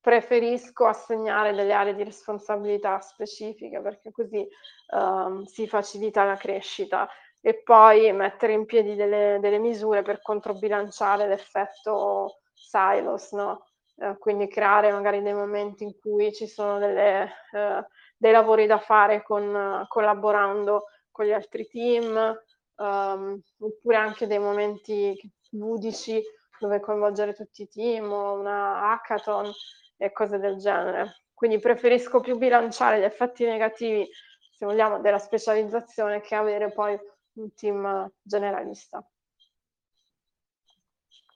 [0.00, 4.46] preferisco assegnare delle aree di responsabilità specifiche perché così
[4.94, 7.06] um, si facilita la crescita
[7.42, 13.66] e poi mettere in piedi delle, delle misure per controbilanciare l'effetto silos, no?
[13.96, 17.86] eh, quindi creare magari dei momenti in cui ci sono delle, eh,
[18.16, 22.40] dei lavori da fare con, collaborando con gli altri team,
[22.76, 25.18] um, oppure anche dei momenti
[25.50, 26.22] ludici
[26.58, 29.50] dove coinvolgere tutti i team, o una hackathon
[29.96, 31.22] e cose del genere.
[31.32, 34.06] Quindi preferisco più bilanciare gli effetti negativi,
[34.52, 36.98] se vogliamo, della specializzazione che avere poi
[37.34, 39.02] un team generalista.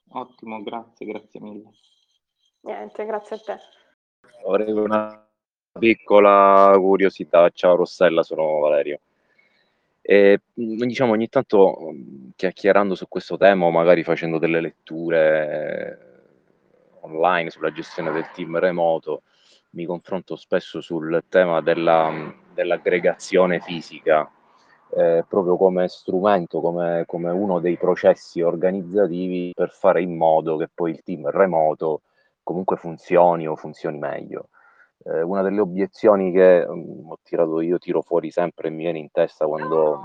[0.09, 1.71] Ottimo, grazie, grazie mille.
[2.61, 3.57] Niente, grazie a te.
[4.45, 5.27] Avrei una
[5.77, 7.49] piccola curiosità.
[7.49, 8.99] Ciao Rossella, sono Valerio.
[10.07, 11.95] E, diciamo ogni tanto
[12.35, 15.99] chiacchierando su questo tema o magari facendo delle letture
[16.99, 19.23] online sulla gestione del team remoto,
[19.71, 24.29] mi confronto spesso sul tema della, dell'aggregazione fisica,
[24.95, 30.69] eh, proprio come strumento, come, come, uno dei processi organizzativi per fare in modo che
[30.71, 32.01] poi il team remoto
[32.43, 34.49] comunque funzioni o funzioni meglio.
[35.07, 38.97] Eh, una delle obiezioni che um, ho tirato io, tiro fuori sempre e mi viene
[38.97, 39.99] in testa quando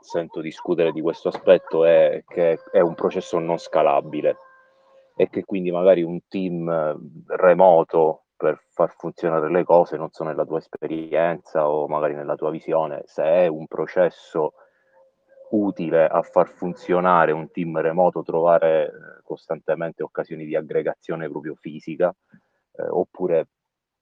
[0.00, 4.36] sento discutere di questo aspetto è che è un processo non scalabile
[5.14, 6.96] e che quindi magari un team eh,
[7.36, 12.48] remoto per far funzionare le cose, non so nella tua esperienza o magari nella tua
[12.48, 14.54] visione, se è un processo
[15.50, 22.14] utile a far funzionare un team remoto, trovare eh, costantemente occasioni di aggregazione proprio fisica,
[22.76, 23.48] eh, oppure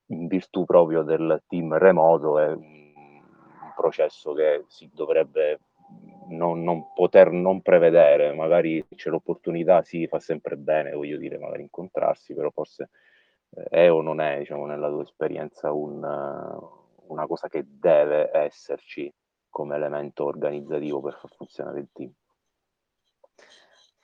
[0.08, 2.92] in virtù proprio del team remoto è un
[3.74, 5.60] processo che si dovrebbe
[6.28, 11.62] non, non, poter non prevedere, magari c'è l'opportunità, sì, fa sempre bene, voglio dire, magari
[11.62, 12.90] incontrarsi, però forse
[13.50, 16.02] eh, è o non è, diciamo, nella tua esperienza un,
[17.06, 19.12] una cosa che deve esserci
[19.48, 22.12] come elemento organizzativo per far funzionare il team.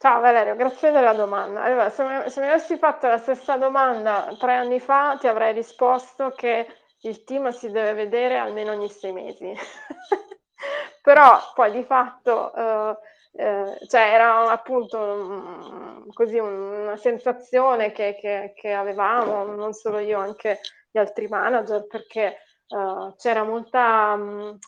[0.05, 1.63] Ciao Valerio, grazie della domanda.
[1.63, 5.55] Allora, se, mi, se mi avessi fatto la stessa domanda tre anni fa, ti avrei
[5.55, 6.67] risposto che
[7.01, 9.51] il team si deve vedere almeno ogni sei mesi.
[11.01, 12.99] però poi di fatto eh,
[13.33, 20.19] eh, cioè era appunto um, così una sensazione che, che, che, avevamo, non solo io,
[20.19, 22.37] anche gli altri manager, perché
[22.69, 24.59] uh, c'era molta, um,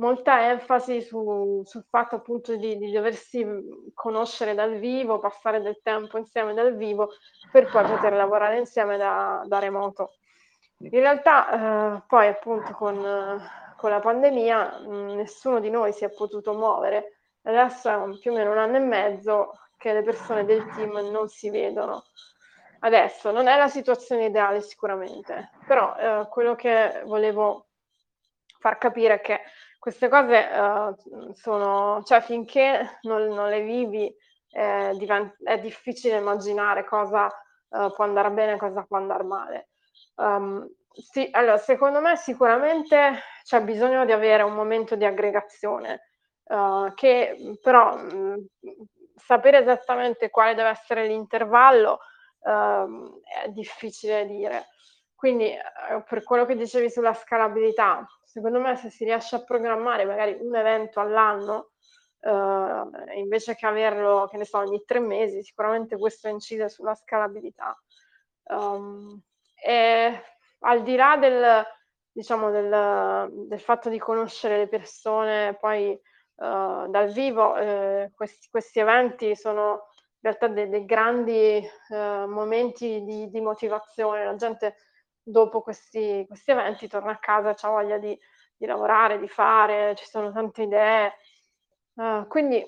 [0.00, 3.46] molta enfasi su, sul fatto appunto di, di, doversi
[3.94, 7.10] conoscere dal vivo, passare del tempo insieme dal vivo
[7.52, 10.14] per poi poter lavorare insieme da, da remoto.
[10.78, 12.96] In realtà uh, poi appunto con
[13.80, 17.16] con la pandemia mh, nessuno di noi si è potuto muovere.
[17.44, 21.28] Adesso è più o meno un anno e mezzo che le persone del team non
[21.28, 22.04] si vedono.
[22.80, 27.68] Adesso non è la situazione ideale sicuramente, però eh, quello che volevo
[28.58, 29.40] far capire è che
[29.80, 30.94] queste cose eh,
[31.32, 34.14] sono, cioè finché non, non le vivi
[34.50, 39.70] eh, divent- è difficile immaginare cosa eh, può andare bene e cosa può andare male.
[40.16, 46.10] Um, sì, allora, secondo me sicuramente c'è bisogno di avere un momento di aggregazione,
[46.44, 48.46] uh, che però mh,
[49.16, 52.00] sapere esattamente quale deve essere l'intervallo
[52.40, 54.66] uh, è difficile dire.
[55.14, 55.54] Quindi
[55.92, 60.36] uh, per quello che dicevi sulla scalabilità, secondo me se si riesce a programmare magari
[60.40, 61.70] un evento all'anno,
[63.14, 67.74] invece che averlo, che ne so, ogni tre mesi, sicuramente questo incide sulla scalabilità.
[68.44, 69.20] Um,
[69.54, 70.22] e
[70.60, 71.64] al di là del,
[72.10, 78.80] diciamo, del, del fatto di conoscere le persone poi uh, dal vivo, eh, questi, questi,
[78.80, 79.88] eventi sono
[80.22, 81.94] in realtà dei, dei grandi uh,
[82.26, 84.24] momenti di, di, motivazione.
[84.24, 84.76] La gente
[85.22, 88.18] dopo questi, questi eventi torna a casa, ha voglia di,
[88.56, 91.12] di, lavorare, di fare, ci sono tante idee.
[91.94, 92.64] Uh, quindi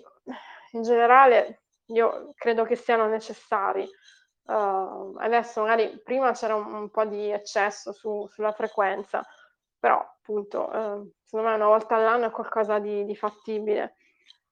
[0.72, 3.88] in generale io credo che siano necessari.
[4.44, 9.24] Uh, adesso magari prima c'era un, un po' di eccesso su, sulla frequenza,
[9.78, 13.96] però appunto uh, secondo me una volta all'anno è qualcosa di, di fattibile.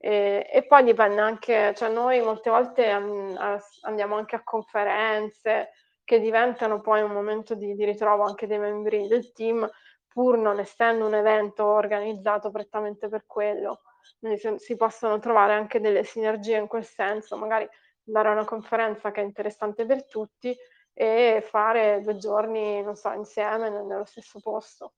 [0.03, 3.37] E, e, poi dipende anche, cioè noi molte volte um,
[3.83, 5.73] andiamo anche a conferenze
[6.11, 9.71] che diventano poi un momento di, di ritrovo anche dei membri del team,
[10.09, 13.83] pur non essendo un evento organizzato prettamente per quello.
[14.19, 17.65] Quindi si possono trovare anche delle sinergie in quel senso, magari
[18.03, 20.53] dare una conferenza che è interessante per tutti
[20.93, 24.95] e fare due giorni, non so, insieme nello stesso posto.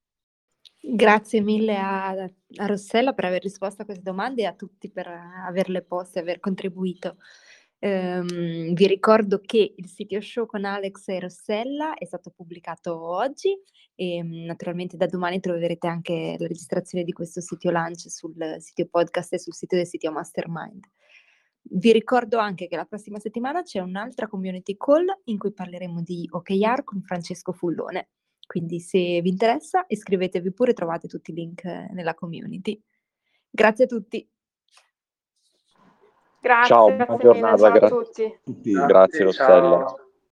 [0.80, 5.08] Grazie mille a, a Rossella per aver risposto a queste domande e a tutti per
[5.46, 7.18] averle poste e aver contribuito.
[7.84, 13.58] Um, vi ricordo che il sito show con Alex e Rossella è stato pubblicato oggi
[13.96, 18.86] e um, naturalmente da domani troverete anche la registrazione di questo sito lunch sul sito
[18.86, 20.84] podcast e sul sito del sito Mastermind.
[21.60, 26.28] Vi ricordo anche che la prossima settimana c'è un'altra community call in cui parleremo di
[26.30, 28.10] OKR con Francesco Fullone.
[28.46, 32.80] Quindi se vi interessa iscrivetevi pure, trovate tutti i link nella community.
[33.50, 34.31] Grazie a tutti.
[36.42, 38.38] Grazie, ciao, buona giornata, ciao gra- a tutti.
[38.44, 39.94] Grazie, Rossella.